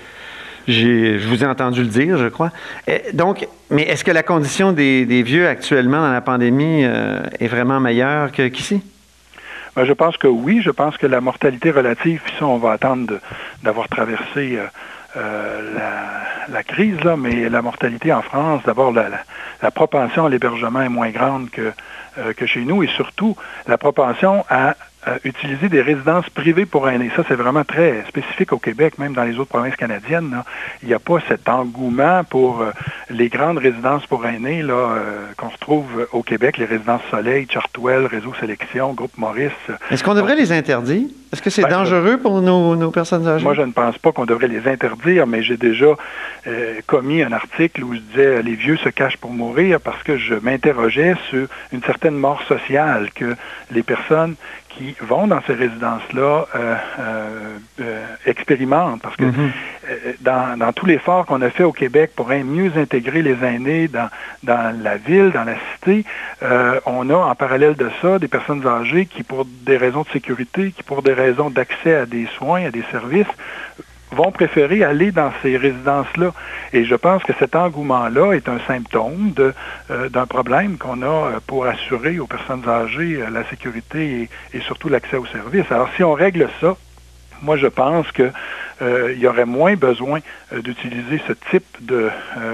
[0.68, 2.52] je vous ai entendu le dire, je crois.
[3.14, 7.80] donc, mais est-ce que la condition des, vieux actuellement dans la pandémie euh, est vraiment
[7.80, 8.84] meilleure qu'ici?
[9.76, 10.62] Ben, je pense que oui.
[10.62, 13.20] Je pense que la mortalité relative, puis ça, on va attendre
[13.64, 14.60] d'avoir traversé
[15.16, 15.62] euh,
[16.52, 19.06] la, crise, là, mais la mortalité en France, d'abord, la,
[19.64, 21.72] la, propension à l'hébergement est moins grande que,
[22.36, 24.76] que chez nous et surtout la propension à
[25.24, 27.10] utiliser des résidences privées pour aînés.
[27.16, 30.44] Ça, c'est vraiment très spécifique au Québec, même dans les autres provinces canadiennes.
[30.84, 32.72] Il n'y a pas cet engouement pour euh,
[33.10, 37.48] les grandes résidences pour aînés là, euh, qu'on se trouve au Québec, les résidences Soleil,
[37.50, 39.52] Chartwell, Réseau Sélection, Groupe Maurice.
[39.92, 41.08] Est-ce qu'on devrait les interdire?
[41.32, 43.44] Est-ce que c'est ben, dangereux pour nos, personnes âgées?
[43.44, 45.96] Moi, je ne pense pas qu'on devrait les interdire, mais j'ai déjà
[46.48, 50.18] euh, commis un article où je disais les vieux se cachent pour mourir parce que
[50.18, 53.36] je m'interrogeais sur une certaine mort sociale que
[53.72, 54.36] les personnes
[54.70, 59.02] qui vont dans ces résidences-là euh, euh, euh expérimentent.
[59.02, 59.52] Parce que mhm.
[60.22, 64.10] dans, dans, tout l'effort qu'on a fait au Québec pour mieux intégrer les aînés dans,
[64.44, 66.06] dans la ville, dans la cité,
[66.86, 70.72] on a en parallèle de ça des personnes âgées qui, pour des raisons de sécurité,
[70.72, 73.28] qui pour des raisons d'accès à des soins, à des services,
[74.12, 76.32] vont préférer aller dans ces résidences-là.
[76.74, 81.40] Et je pense que cet engouement-là est un symptôme euh, d'un problème qu'on a euh,
[81.46, 85.72] pour assurer aux personnes âgées euh, la sécurité et, surtout l'accès aux services.
[85.72, 86.76] Alors, si on règle ça,
[87.42, 88.08] moi, je pense
[88.82, 90.20] euh, y aurait moins besoin
[90.52, 92.10] d'utiliser ce type de,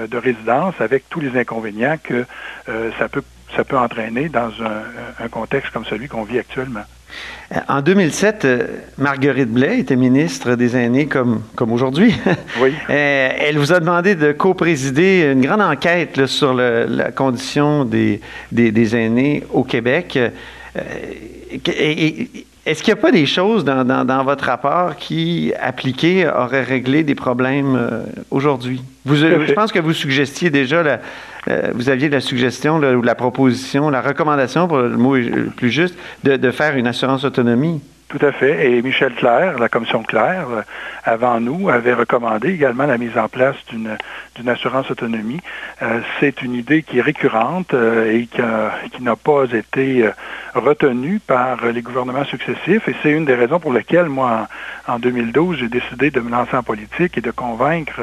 [0.08, 2.24] de, résidence avec tous les inconvénients que
[2.98, 4.52] ça peut entraîner dans
[5.18, 6.84] un contexte comme celui qu'on vit actuellement.
[7.54, 8.66] Euh, en 2007, euh,
[8.98, 12.14] Marguerite Blais était ministre des Aînés comme, comme aujourd'hui.
[12.60, 12.72] Oui.
[12.88, 18.96] Euh, elle vous a demandé de co-présider une grande enquête sur la condition des, des,
[18.96, 20.18] aînés au Québec.
[21.66, 27.02] est-ce qu'il n'y a pas des choses dans, dans, votre rapport qui, appliquées, auraient réglé
[27.02, 27.78] des problèmes
[28.30, 28.80] aujourd'hui?
[29.04, 31.00] je pense que vous suggestiez déjà la,
[31.48, 35.16] euh, vous aviez la suggestion ou la proposition, la recommandation, pour le mot
[35.56, 37.80] plus juste, de, faire une assurance autonomie.
[38.08, 38.70] Tout à fait.
[38.70, 40.46] Et Michel Claire, la commission Claire,
[41.06, 45.40] avant nous, avait recommandé également la mise en place d'une assurance autonomie.
[45.82, 50.08] Euh, c'est une idée qui est récurrente et qui, n'a pas été
[50.54, 52.88] retenue par les gouvernements successifs.
[52.88, 54.48] Et c'est une des raisons pour lesquelles, moi,
[54.88, 58.02] en, 2012, j'ai décidé de me lancer en politique et de convaincre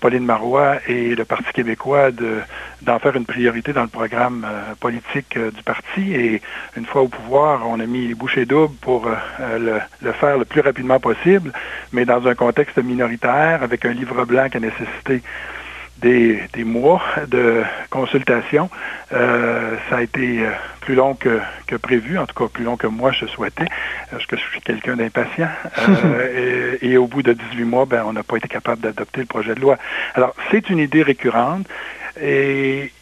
[0.00, 2.38] Pauline Marois et le Parti québécois de
[2.82, 4.44] d'en faire une priorité dans le programme
[4.80, 6.14] politique du parti.
[6.14, 6.42] Et
[6.76, 10.44] une fois au pouvoir, on a mis les bouchées doubles pour euh, le, faire le
[10.44, 11.52] plus rapidement possible,
[11.92, 15.22] mais dans un contexte minoritaire, avec un livre blanc qui a nécessité
[16.02, 18.68] des, mois de consultation.
[19.12, 21.40] Euh, ça a été euh, plus long que,
[21.80, 23.66] prévu, en tout cas plus long que moi je souhaitais,
[24.10, 25.48] parce que je suis quelqu'un d'impatient.
[26.36, 29.26] et, et, au bout de 18 mois, ben, on n'a pas été capable d'adopter le
[29.26, 29.78] projet de loi.
[30.14, 31.66] Alors, c'est une idée récurrente.
[32.20, 32.92] Et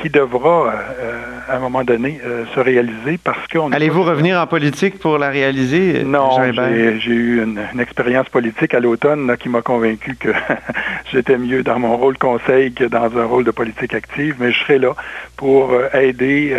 [0.00, 3.72] qui devra, euh, à un moment donné, euh, se réaliser parce qu'on...
[3.72, 6.04] Allez-vous revenir en politique pour la réaliser?
[6.04, 10.28] Non, j'ai eu une, expérience politique à l'automne qui m'a convaincu que
[11.12, 14.58] j'étais mieux dans mon rôle conseil que dans un rôle de politique active, mais je
[14.60, 14.94] serai là
[15.36, 16.56] pour euh, aider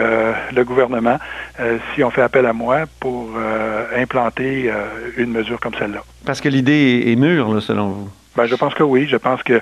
[0.56, 1.17] le gouvernement
[1.93, 3.32] si on fait appel à moi pour
[3.95, 4.71] implanter
[5.17, 6.04] une mesure comme celle-là.
[6.26, 8.10] Parce que l'idée est mûre, selon vous.
[8.38, 9.08] Ben, je pense que oui.
[9.10, 9.62] Je pense que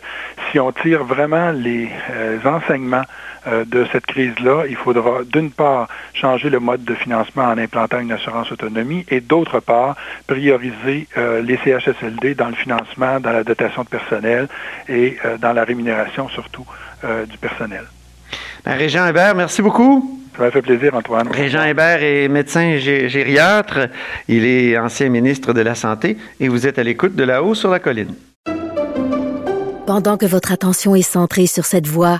[0.51, 5.87] si on tire vraiment les euh, enseignements euh, de cette crise-là, il faudra d'une part
[6.13, 9.95] changer le mode de financement en implantant une assurance autonomie et d'autre part
[10.27, 14.47] prioriser euh, les CHSLD dans le financement, dans la dotation de personnel
[14.89, 16.65] et dans la rémunération surtout
[17.29, 17.85] du personnel.
[18.65, 20.19] Ben, Régent Hébert, merci beaucoup.
[20.35, 21.29] Ça m'a fait plaisir, Antoine.
[21.29, 23.87] Régent Hébert est médecin gériatre.
[24.27, 27.69] Il est ancien ministre de la Santé et vous êtes à l'écoute de là-haut sur
[27.69, 28.13] la colline.
[29.85, 32.19] Pendant que votre attention est centrée sur cette voix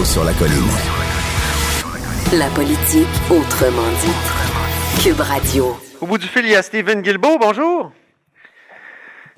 [0.00, 0.70] Là-haut sur la colline.
[2.32, 5.02] La politique autrement dit.
[5.02, 5.76] Cube Radio.
[6.00, 7.38] Au bout du fil, il y a Stephen Guilbeault.
[7.38, 7.92] Bonjour.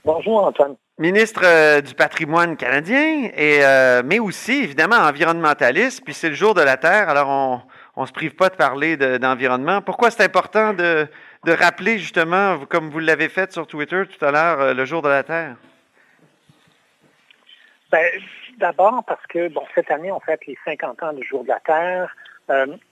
[0.04, 0.76] Bonjour, Antoine.
[0.98, 6.04] Ministre euh, du patrimoine canadien, et, euh, mais aussi, évidemment, environnementaliste.
[6.04, 7.64] Puis c'est le jour de la Terre, alors
[7.96, 9.80] on ne se prive pas de parler d'environnement.
[9.80, 11.08] Pourquoi c'est important de,
[11.44, 15.02] de, rappeler, justement, comme vous l'avez fait sur Twitter tout à l'heure, euh, le jour
[15.02, 15.56] de la Terre?
[17.92, 18.04] Ben,
[18.58, 21.60] D'abord parce que, bon, cette année, on fête les 50 ans du jour de la
[21.60, 22.14] Terre.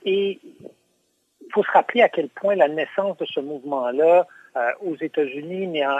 [0.04, 4.26] et il faut se rappeler à quel point la naissance de ce mouvement-là
[4.80, 5.98] aux États-Unis, mais en,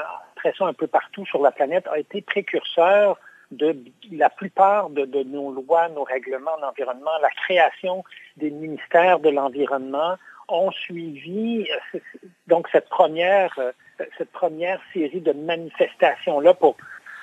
[0.60, 3.18] un peu partout sur la planète, a été précurseur
[3.50, 3.76] de
[4.12, 8.04] la plupart de, nos lois, nos règlements d'environnement, la création
[8.36, 10.16] des ministères de l'environnement
[10.48, 11.98] ont suivi euh,
[12.46, 13.72] donc cette première, euh,
[14.18, 16.76] cette première série de manifestations-là pour,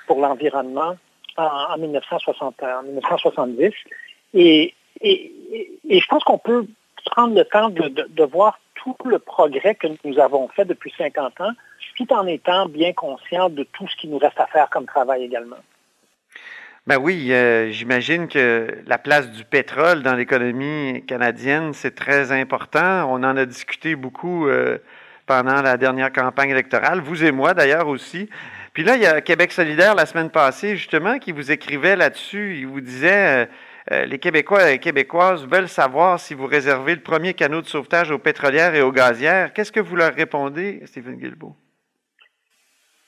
[0.06, 0.96] pour l'environnement
[1.38, 3.72] en, 1960, en 1970.
[4.34, 6.66] Et, je pense qu'on peut
[7.06, 11.52] prendre le temps de voir tout le progrès que nous avons fait depuis 50 ans
[11.98, 15.24] tout en étant bien conscient de tout ce qui nous reste à faire comme travail
[15.24, 15.56] également.
[16.86, 23.10] Ben oui, euh, j'imagine que la place du pétrole dans l'économie canadienne, c'est très important.
[23.10, 24.78] On en a discuté beaucoup euh,
[25.26, 28.30] pendant la dernière campagne électorale, vous et moi d'ailleurs aussi.
[28.78, 32.58] Puis là, il y a Québec solidaire la semaine passée, justement, qui vous écrivait là-dessus.
[32.60, 33.48] Il vous disait,
[33.90, 37.66] euh, les Québécois et les Québécoises veulent savoir si vous réservez le premier canot de
[37.66, 39.52] sauvetage aux pétrolières et aux gazières.
[39.52, 41.56] Qu'est-ce que vous leur répondez, Stephen Guilbeault?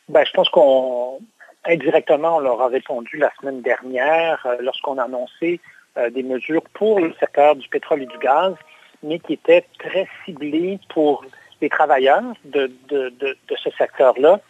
[0.09, 1.21] Ben, je pense qu'on
[1.65, 5.61] indirectement, on leur a répondu la semaine dernière euh, lorsqu'on a annoncé
[5.99, 8.57] euh, des mesures pour le secteur du pétrole et du gaz,
[9.05, 11.25] mais qui étaient très ciblées pour
[11.61, 14.41] les travailleurs de, ce secteur-là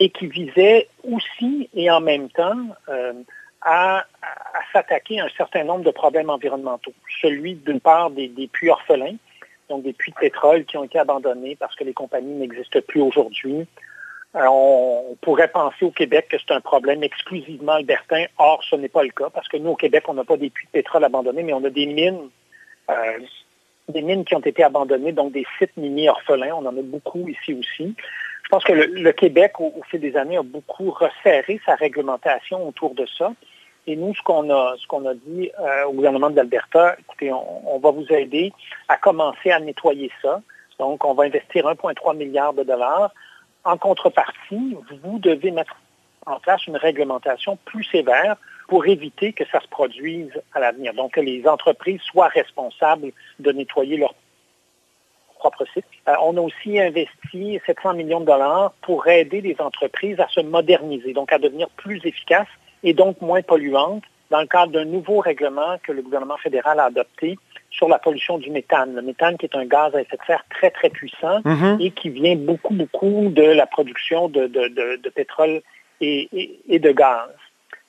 [0.00, 3.12] et qui visaient aussi et en même temps euh,
[3.60, 4.04] à,
[4.72, 6.92] s'attaquer à un certain nombre de problèmes environnementaux.
[7.20, 9.16] Celui d'une part des, des puits orphelins,
[9.68, 13.00] donc des puits de pétrole qui ont été abandonnés parce que les compagnies n'existent plus
[13.00, 13.66] aujourd'hui,
[14.34, 18.24] euh, on pourrait penser au Québec que c'est un problème exclusivement albertain.
[18.38, 20.48] Or, ce n'est pas le cas parce que nous, au Québec, on n'a pas des
[20.48, 22.30] puits de pétrole abandonnés, mais on a des mines,
[22.90, 23.18] euh,
[23.88, 26.54] des mines qui ont été abandonnées, donc des sites miniers orphelins.
[26.54, 27.94] On en a beaucoup ici aussi.
[28.52, 32.94] Je pense que le, Québec, au, fil des années, a beaucoup resserré sa réglementation autour
[32.94, 33.32] de ça.
[33.86, 37.90] Et nous, ce qu'on a, dit euh, au gouvernement de l'Alberta, écoutez, on, on, va
[37.92, 38.52] vous aider
[38.88, 40.42] à commencer à nettoyer ça.
[40.78, 43.10] Donc, on va investir 1,3 milliard de dollars
[43.64, 45.74] en contrepartie, vous devez mettre
[46.26, 48.36] en place une réglementation plus sévère
[48.68, 50.92] pour éviter que ça se produise à l'avenir.
[50.92, 54.14] Donc, que les entreprises soient responsables de nettoyer leur
[55.42, 55.84] propre site.
[56.08, 60.40] Euh, on a aussi investi 700 millions de dollars pour aider les entreprises à se
[60.40, 65.18] moderniser, donc à devenir plus efficaces et donc moins polluantes dans le cadre d'un nouveau
[65.20, 67.38] règlement que le gouvernement fédéral a adopté
[67.70, 68.94] sur la pollution du méthane.
[68.94, 71.78] Le méthane qui est un gaz à effet de serre très, très puissant mhm.
[71.80, 74.46] et qui vient beaucoup, beaucoup de la production de,
[75.14, 75.60] pétrole
[76.00, 76.28] et,
[76.86, 77.28] de gaz.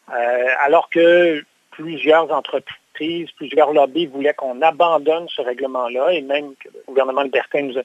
[0.09, 6.69] Euh, alors que plusieurs entreprises, plusieurs lobbies voulaient qu'on abandonne ce règlement-là et même que
[6.73, 7.75] le gouvernement libertin nous,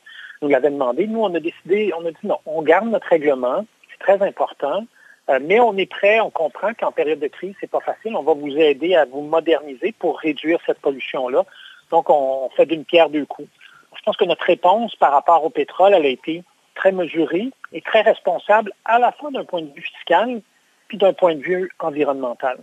[0.43, 1.07] nous l'avait demandé.
[1.07, 4.85] Nous, on a décidé, on a dit non, on garde notre règlement, c'est très important,
[5.31, 8.17] euh, mais on est prêt, on comprend qu'en période de crise, c'est pas facile.
[8.17, 11.45] On va vous aider à vous moderniser pour réduire cette pollution-là.
[11.91, 13.49] Donc, on fait d'une pierre deux coups.
[13.97, 16.43] Je pense que notre réponse par rapport au pétrole, elle a été
[16.75, 20.41] très mesurée et très responsable, à la fois d'un point de vue fiscal,
[20.87, 22.59] puis d'un point de vue environnemental.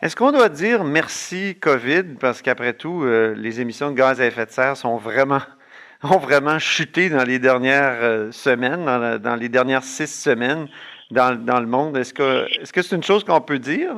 [0.00, 4.26] Est-ce qu'on doit dire merci COVID parce qu'après tout, euh, les émissions de gaz à
[4.26, 5.42] effet de serre sont vraiment,
[6.02, 10.68] ont vraiment chuté dans les dernières euh, semaines, dans, dans, les dernières six semaines.
[11.10, 11.96] dans, dans le monde?
[11.96, 12.46] Est-ce que
[12.82, 13.94] c'est une chose qu'on peut dire?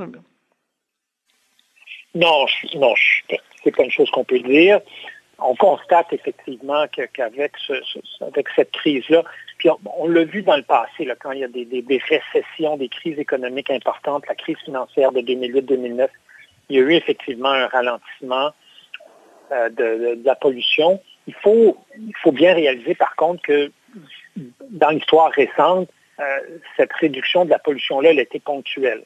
[2.14, 2.46] Non,
[2.76, 2.94] non,
[3.62, 4.80] c'est pas une chose qu'on peut dire.
[5.38, 7.54] On constate effectivement qu'avec
[8.20, 9.24] avec cette crise-là,
[9.64, 12.76] puis on, l'a vu dans le passé, là, quand il y a des, des, récessions,
[12.76, 16.08] des crises économiques importantes, la crise financière de 2008-2009,
[16.68, 18.50] il y a eu effectivement un ralentissement
[19.52, 21.00] euh, de, la pollution.
[21.26, 23.72] Il faut, il faut bien réaliser par contre que
[24.68, 25.88] dans l'histoire récente,
[26.20, 26.40] euh,
[26.76, 29.04] cette réduction de la pollution-là, elle était ponctuelle.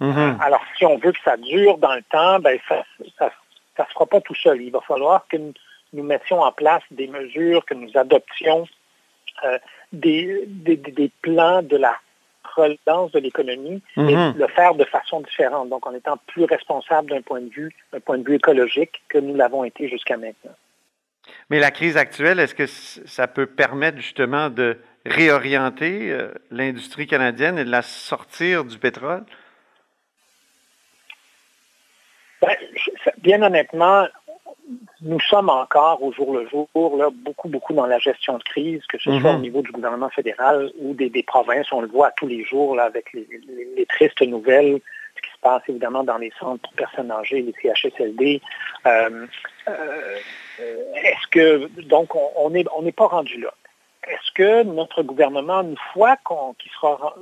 [0.00, 0.40] Mm-hmm.
[0.40, 4.06] Alors, si on veut que ça dure dans le temps, ben, ça ne se fera
[4.06, 4.62] pas tout seul.
[4.62, 8.66] Il va falloir que nous, mettions en place des mesures, que nous adoptions
[9.44, 9.58] euh,
[9.92, 11.96] des, des, plans de la
[12.56, 14.36] relance de l'économie et mm-hmm.
[14.36, 15.68] le faire de façon différente.
[15.68, 19.18] Donc, en étant plus responsable d'un point de vue, d'un point de vue écologique que
[19.18, 20.52] nous l'avons été jusqu'à maintenant.
[21.50, 27.58] Mais la crise actuelle, est-ce que ça peut permettre justement de réorienter euh, l'industrie canadienne
[27.58, 29.24] et de la sortir du pétrole?
[32.40, 32.56] Ben,
[33.18, 34.06] bien honnêtement,
[35.00, 38.84] nous sommes encore au jour le jour là, beaucoup, beaucoup dans la gestion de crise,
[38.86, 39.42] que ce soit au mhm.
[39.42, 41.72] niveau du gouvernement fédéral ou des, provinces.
[41.72, 43.26] On le voit tous les jours là, avec les,
[43.88, 44.80] tristes nouvelles,
[45.16, 48.40] ce qui se passe évidemment dans les centres pour personnes âgées, les CHSLD.
[48.86, 49.26] Euh,
[49.68, 50.18] euh,
[51.02, 53.52] est-ce que, donc, on n'est on pas rendu là?
[54.08, 57.14] Est-ce que notre gouvernement, une fois qu'on sera,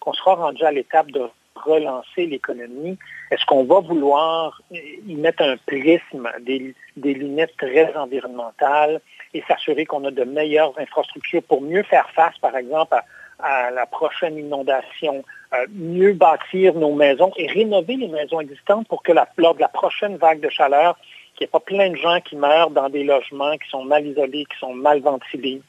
[0.00, 2.98] qu'on sera rendu à l'étape de relancer l'économie,
[3.30, 9.00] est-ce qu'on va vouloir y mettre un prisme, des, lunettes très environnementales
[9.34, 12.96] et s'assurer qu'on a de meilleures infrastructures pour mieux faire face, par exemple,
[13.38, 19.02] à, la prochaine inondation, euh, mieux bâtir nos maisons et rénover les maisons existantes pour
[19.02, 20.96] que la, lors de la prochaine vague de chaleur,
[21.34, 24.06] qu'il n'y ait pas plein de gens qui meurent dans des logements qui sont mal
[24.06, 25.60] isolés, qui sont mal ventilés.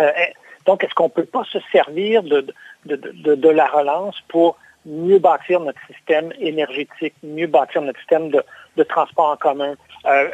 [0.00, 0.34] Euh, eh,
[0.66, 2.46] donc, est-ce qu'on ne peut pas se servir de,
[2.84, 8.42] de la relance pour mieux bâtir notre système énergétique, mieux bâtir notre système de,
[8.84, 9.74] transport en commun,
[10.06, 10.30] euh,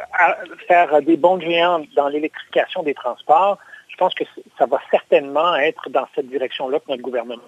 [0.69, 3.59] faire des bons géants dans l'électrification des transports.
[3.89, 4.23] Je pense que
[4.57, 7.41] ça va certainement être dans cette direction-là que notre gouvernement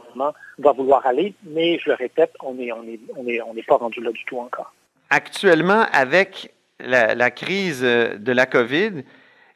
[0.59, 4.73] va vouloir aller, mais je le répète, on n'est pas rendu là du tout encore.
[5.11, 9.05] Actuellement, avec la, la crise de la COVID,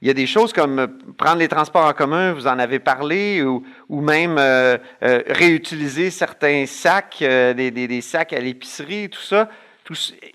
[0.03, 0.87] il y a des choses comme euh,
[1.17, 6.67] prendre les transports en commun, vous en avez parlé, ou, même euh, euh, réutiliser certains
[6.67, 9.49] sacs, des, sacs à l'épicerie, tout ça.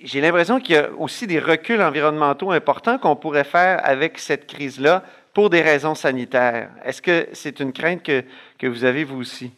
[0.03, 4.47] J'ai l'impression qu'il y a aussi des reculs environnementaux importants qu'on pourrait faire avec cette
[4.47, 5.03] crise-là
[5.33, 6.69] pour des raisons sanitaires.
[6.85, 8.23] Est-ce que c'est une crainte que,
[8.57, 9.51] que, vous avez, vous aussi?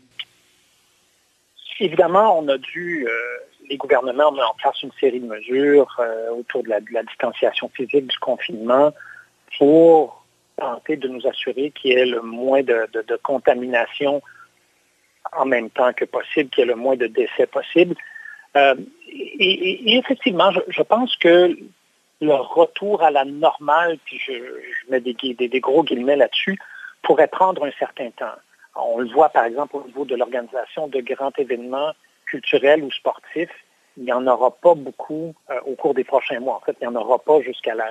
[1.79, 3.07] Évidemment, on a dû,
[3.69, 5.99] les gouvernements ont mis en place une série de mesures
[6.31, 8.93] autour de la, de la distanciation physique, du confinement,
[9.57, 10.25] pour
[10.57, 12.87] tenter de nous assurer qu'il y ait le moins de,
[13.23, 14.21] contamination
[15.31, 17.95] en même temps que possible, qu'il y ait le moins de décès possible.
[18.55, 18.75] Euh,
[19.07, 21.55] et, effectivement, je, pense que
[22.21, 24.33] le retour à la normale, puis je,
[24.89, 26.57] mets des, gros guillemets là-dessus,
[27.01, 28.35] pourrait prendre un certain temps.
[28.75, 31.91] On le voit par exemple au niveau de l'organisation de grands événements
[32.25, 33.51] culturels ou sportifs.
[33.97, 36.55] Il n'y en aura pas beaucoup euh, au cours des prochains mois.
[36.55, 37.87] En fait, il n'y en aura pas jusqu'à la,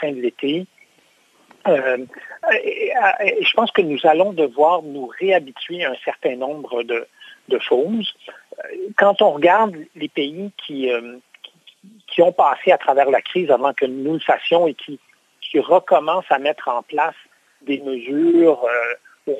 [0.00, 0.66] fin de l'été.
[1.68, 1.98] Euh,
[2.62, 2.92] et,
[3.40, 7.06] je pense que nous allons devoir nous réhabituer à un certain nombre de,
[7.60, 8.14] choses.
[8.96, 11.18] Quand on regarde les pays qui, euh,
[12.08, 14.98] qui ont passé à travers la crise avant que nous le fassions et qui,
[15.40, 17.14] qui recommencent à mettre en place
[17.62, 19.30] des mesures euh,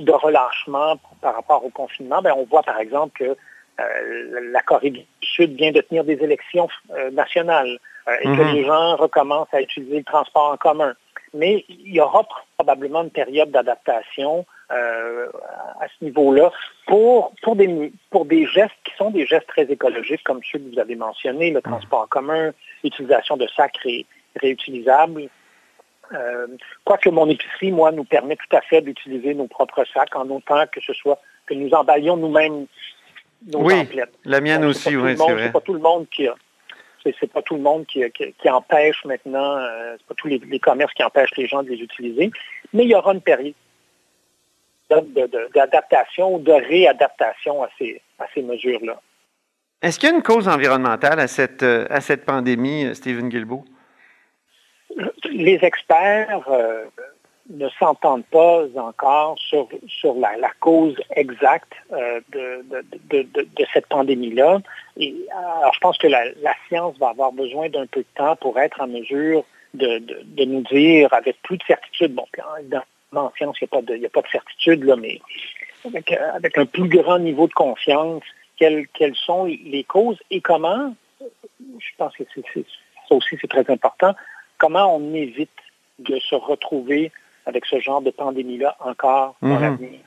[0.00, 3.36] de relâchement par rapport au confinement, ben, on voit par exemple que
[4.50, 6.68] la Corée du Sud vient de tenir des élections
[7.12, 7.78] nationales
[8.20, 8.52] et que mm-hmm.
[8.54, 10.94] les gens recommencent à utiliser le transport en commun
[11.34, 12.26] mais il y aura
[12.56, 15.28] probablement une période d'adaptation euh,
[15.80, 16.52] à ce niveau-là
[16.86, 20.72] pour, pour, des, pour des gestes qui sont des gestes très écologiques, comme ceux que
[20.72, 22.52] vous avez mentionnés, le transport en commun,
[22.84, 23.78] l'utilisation de sacs
[24.36, 25.28] réutilisables.
[26.12, 26.46] Euh,
[26.84, 30.66] quoique mon épicerie, moi, nous permet tout à fait d'utiliser nos propres sacs en autant
[30.66, 32.66] que ce soit que nous emballions nous-mêmes
[33.46, 33.88] nos oui,
[34.24, 35.44] la mienne aussi, oui, c'est vrai.
[35.44, 36.34] C'est pas tout le monde qui a
[37.02, 38.02] c'est pas tout le monde qui,
[38.48, 42.30] empêche maintenant, euh, c'est pas tous les, commerces qui empêchent les gens de les utiliser,
[42.72, 43.54] mais il y aura une période
[45.54, 49.00] d'adaptation ou de réadaptation à ces, à ces mesures-là.
[49.82, 53.28] Est-ce qu'il y a une cause environnementale à cette, euh, à cette pandémie, euh, Stephen
[53.28, 53.64] Guilbeault?
[55.30, 56.48] Les experts
[57.50, 62.64] ne s'entendent pas encore sur, sur la, cause exacte euh, de,
[63.10, 64.60] de, cette pandémie-là.
[64.96, 66.24] Et alors, je pense que la,
[66.68, 69.44] science va avoir besoin d'un peu de temps pour être en mesure
[69.74, 72.14] de, nous dire avec plus de certitude.
[72.14, 72.26] Bon,
[72.64, 72.82] dans
[73.14, 75.20] en science, il n'y a, pas de, a pas de certitude, là, mais
[75.86, 78.22] avec, euh, avec un plus grand niveau de confiance
[78.58, 82.64] quelles, quelles sont les causes et comment, je pense que c'est-
[83.08, 84.14] ça aussi c'est très important,
[84.58, 85.50] comment on évite
[85.98, 87.10] de se retrouver
[87.48, 89.62] avec ce genre de pandémie-là encore dans Mhm.
[89.62, 90.00] l'avenir.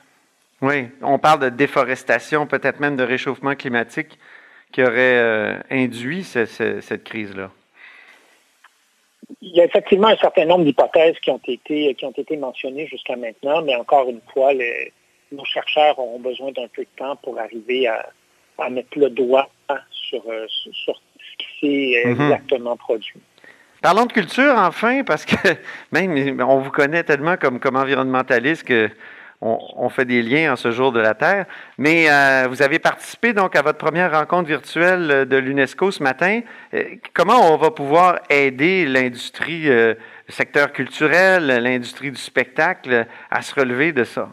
[0.62, 4.16] Oui, on parle de déforestation, peut-être même de réchauffement climatique
[4.70, 7.50] qui aurait euh, induit ce- ce- cette crise-là.
[9.40, 12.86] Il y a effectivement un certain nombre d'hypothèses qui ont été, qui ont été mentionnées
[12.86, 14.92] jusqu'à maintenant, mais encore une fois, les-
[15.32, 18.08] nos chercheurs auront besoin d'un peu de temps pour arriver à,
[18.58, 19.48] à mettre le doigt
[19.90, 22.20] sur, euh, sur- sur ce qui s'est Mhm.
[22.22, 23.14] exactement produit.
[23.82, 25.36] Parlons de culture enfin, parce que
[25.92, 28.90] même on vous connaît tellement comme, comme environnementaliste que
[29.44, 31.46] on, fait des liens en ce jour de la Terre.
[31.76, 36.42] Mais euh, vous avez participé donc à votre première rencontre virtuelle de l'UNESCO ce matin.
[36.74, 39.94] Euh, comment on va pouvoir aider l'industrie, euh,
[40.28, 44.28] le secteur culturel, l'industrie du spectacle à se relever de ça?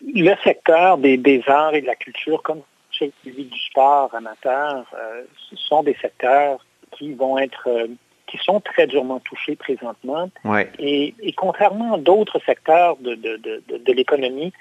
[0.00, 2.62] Le secteur des, des arts et de la culture, comme
[2.98, 7.86] celui du sport amateur, euh, ce sont des secteurs qui vont être, euh,
[8.32, 10.30] qui sont très durement touchés présentement.
[10.78, 14.52] Et, et contrairement à d'autres secteurs de, de- de- de- de l'économie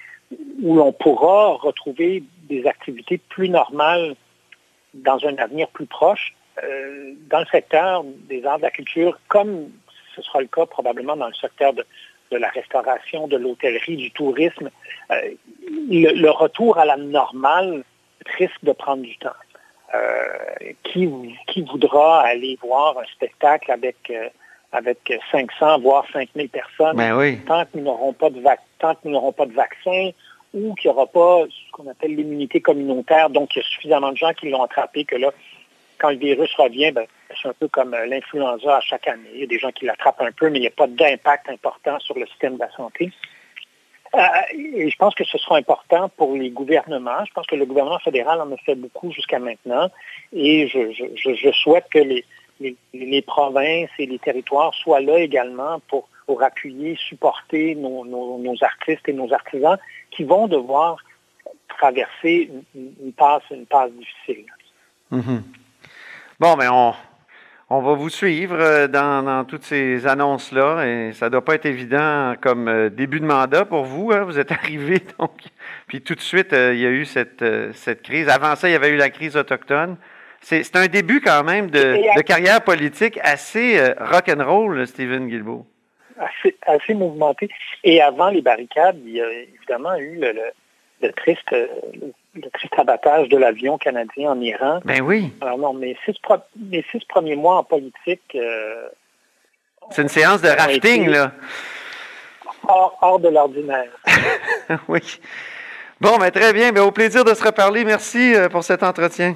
[0.61, 4.15] où l'on pourra retrouver des activités plus normales
[4.93, 9.69] dans un avenir plus proche, euh, dans le secteur des arts de la culture, comme
[10.15, 11.85] ce sera le cas probablement dans le secteur de,
[12.31, 14.69] de la restauration, de l'hôtellerie, du tourisme,
[15.11, 15.15] euh,
[15.89, 17.83] le, le retour à la normale
[18.37, 19.29] risque de prendre du temps.
[19.93, 21.09] Euh, qui,
[21.47, 24.29] qui voudra aller voir un spectacle avec, euh,
[24.71, 24.99] avec
[25.31, 27.39] 500, voire 5000 personnes, Ben oui.
[27.45, 30.11] tant que nous n'aurons pas de vac- tant que nous n'aurons pas de vaccin
[30.53, 34.11] ou qu'il n'y aura pas ce qu'on appelle l'immunité communautaire, donc il y a suffisamment
[34.13, 35.31] de gens qui l'ont attrapé que là,
[35.97, 37.05] quand le virus revient, ben,
[37.41, 39.29] c'est un peu comme euh, l'influenza à chaque année.
[39.33, 41.49] Il y a des gens qui l'attrapent un peu, mais il n'y a pas d'impact
[41.49, 43.11] important sur le système de la santé.
[44.13, 44.19] Euh,
[44.53, 47.23] et je pense que ce sera important pour les gouvernements.
[47.25, 49.89] Je pense que le gouvernement fédéral en a fait beaucoup jusqu'à maintenant.
[50.33, 56.07] Et je, souhaite que les, provinces et les territoires soient là également pour,
[56.41, 59.77] appuyer, supporter nos, artistes et nos artisans
[60.11, 60.95] qui vont devoir
[61.67, 64.45] traverser une, passe, difficile.
[65.09, 65.43] Mhm.
[66.39, 66.93] Bon, mais on,
[67.73, 71.55] on va vous suivre euh, dans, dans toutes ces annonces-là et ça ne doit pas
[71.55, 74.11] être évident comme euh, début de mandat pour vous.
[74.11, 74.23] hein.
[74.23, 75.31] Vous êtes arrivé, donc,
[75.87, 77.43] puis tout de suite, euh, il y a eu cette,
[77.73, 78.27] cette crise.
[78.29, 79.95] Avant ça, il y avait eu la crise autochtone.
[80.41, 85.67] C'est un début quand même de, carrière politique assez rock'n'roll, Stephen Guilbeault.
[86.17, 87.47] assez, assez mouvementé.
[87.83, 90.51] Et avant les barricades, il y a évidemment eu le, le-
[91.03, 94.79] le triste, le, le triste abattage de l'avion canadien en Iran.
[94.85, 98.87] Ben oui, Alors non, mes six, pro- mes six premiers mois en politique, euh,
[99.89, 101.33] c'est une séance de rafting, là.
[102.67, 103.89] hors, hors de l'ordinaire.
[104.87, 105.01] oui.
[105.99, 106.71] Bon, ben très bien.
[106.71, 107.83] Ben, au plaisir de se reparler.
[107.83, 109.35] Merci euh, pour cet entretien.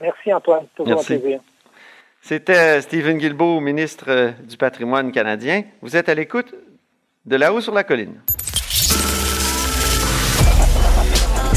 [0.00, 1.14] Merci Antoine, toujours Merci.
[1.14, 1.40] un plaisir.
[2.20, 5.64] C'était Stephen Guilbeault, ministre euh, du patrimoine canadien.
[5.80, 6.54] Vous êtes à l'écoute
[7.24, 8.20] de là-haut sur la colline.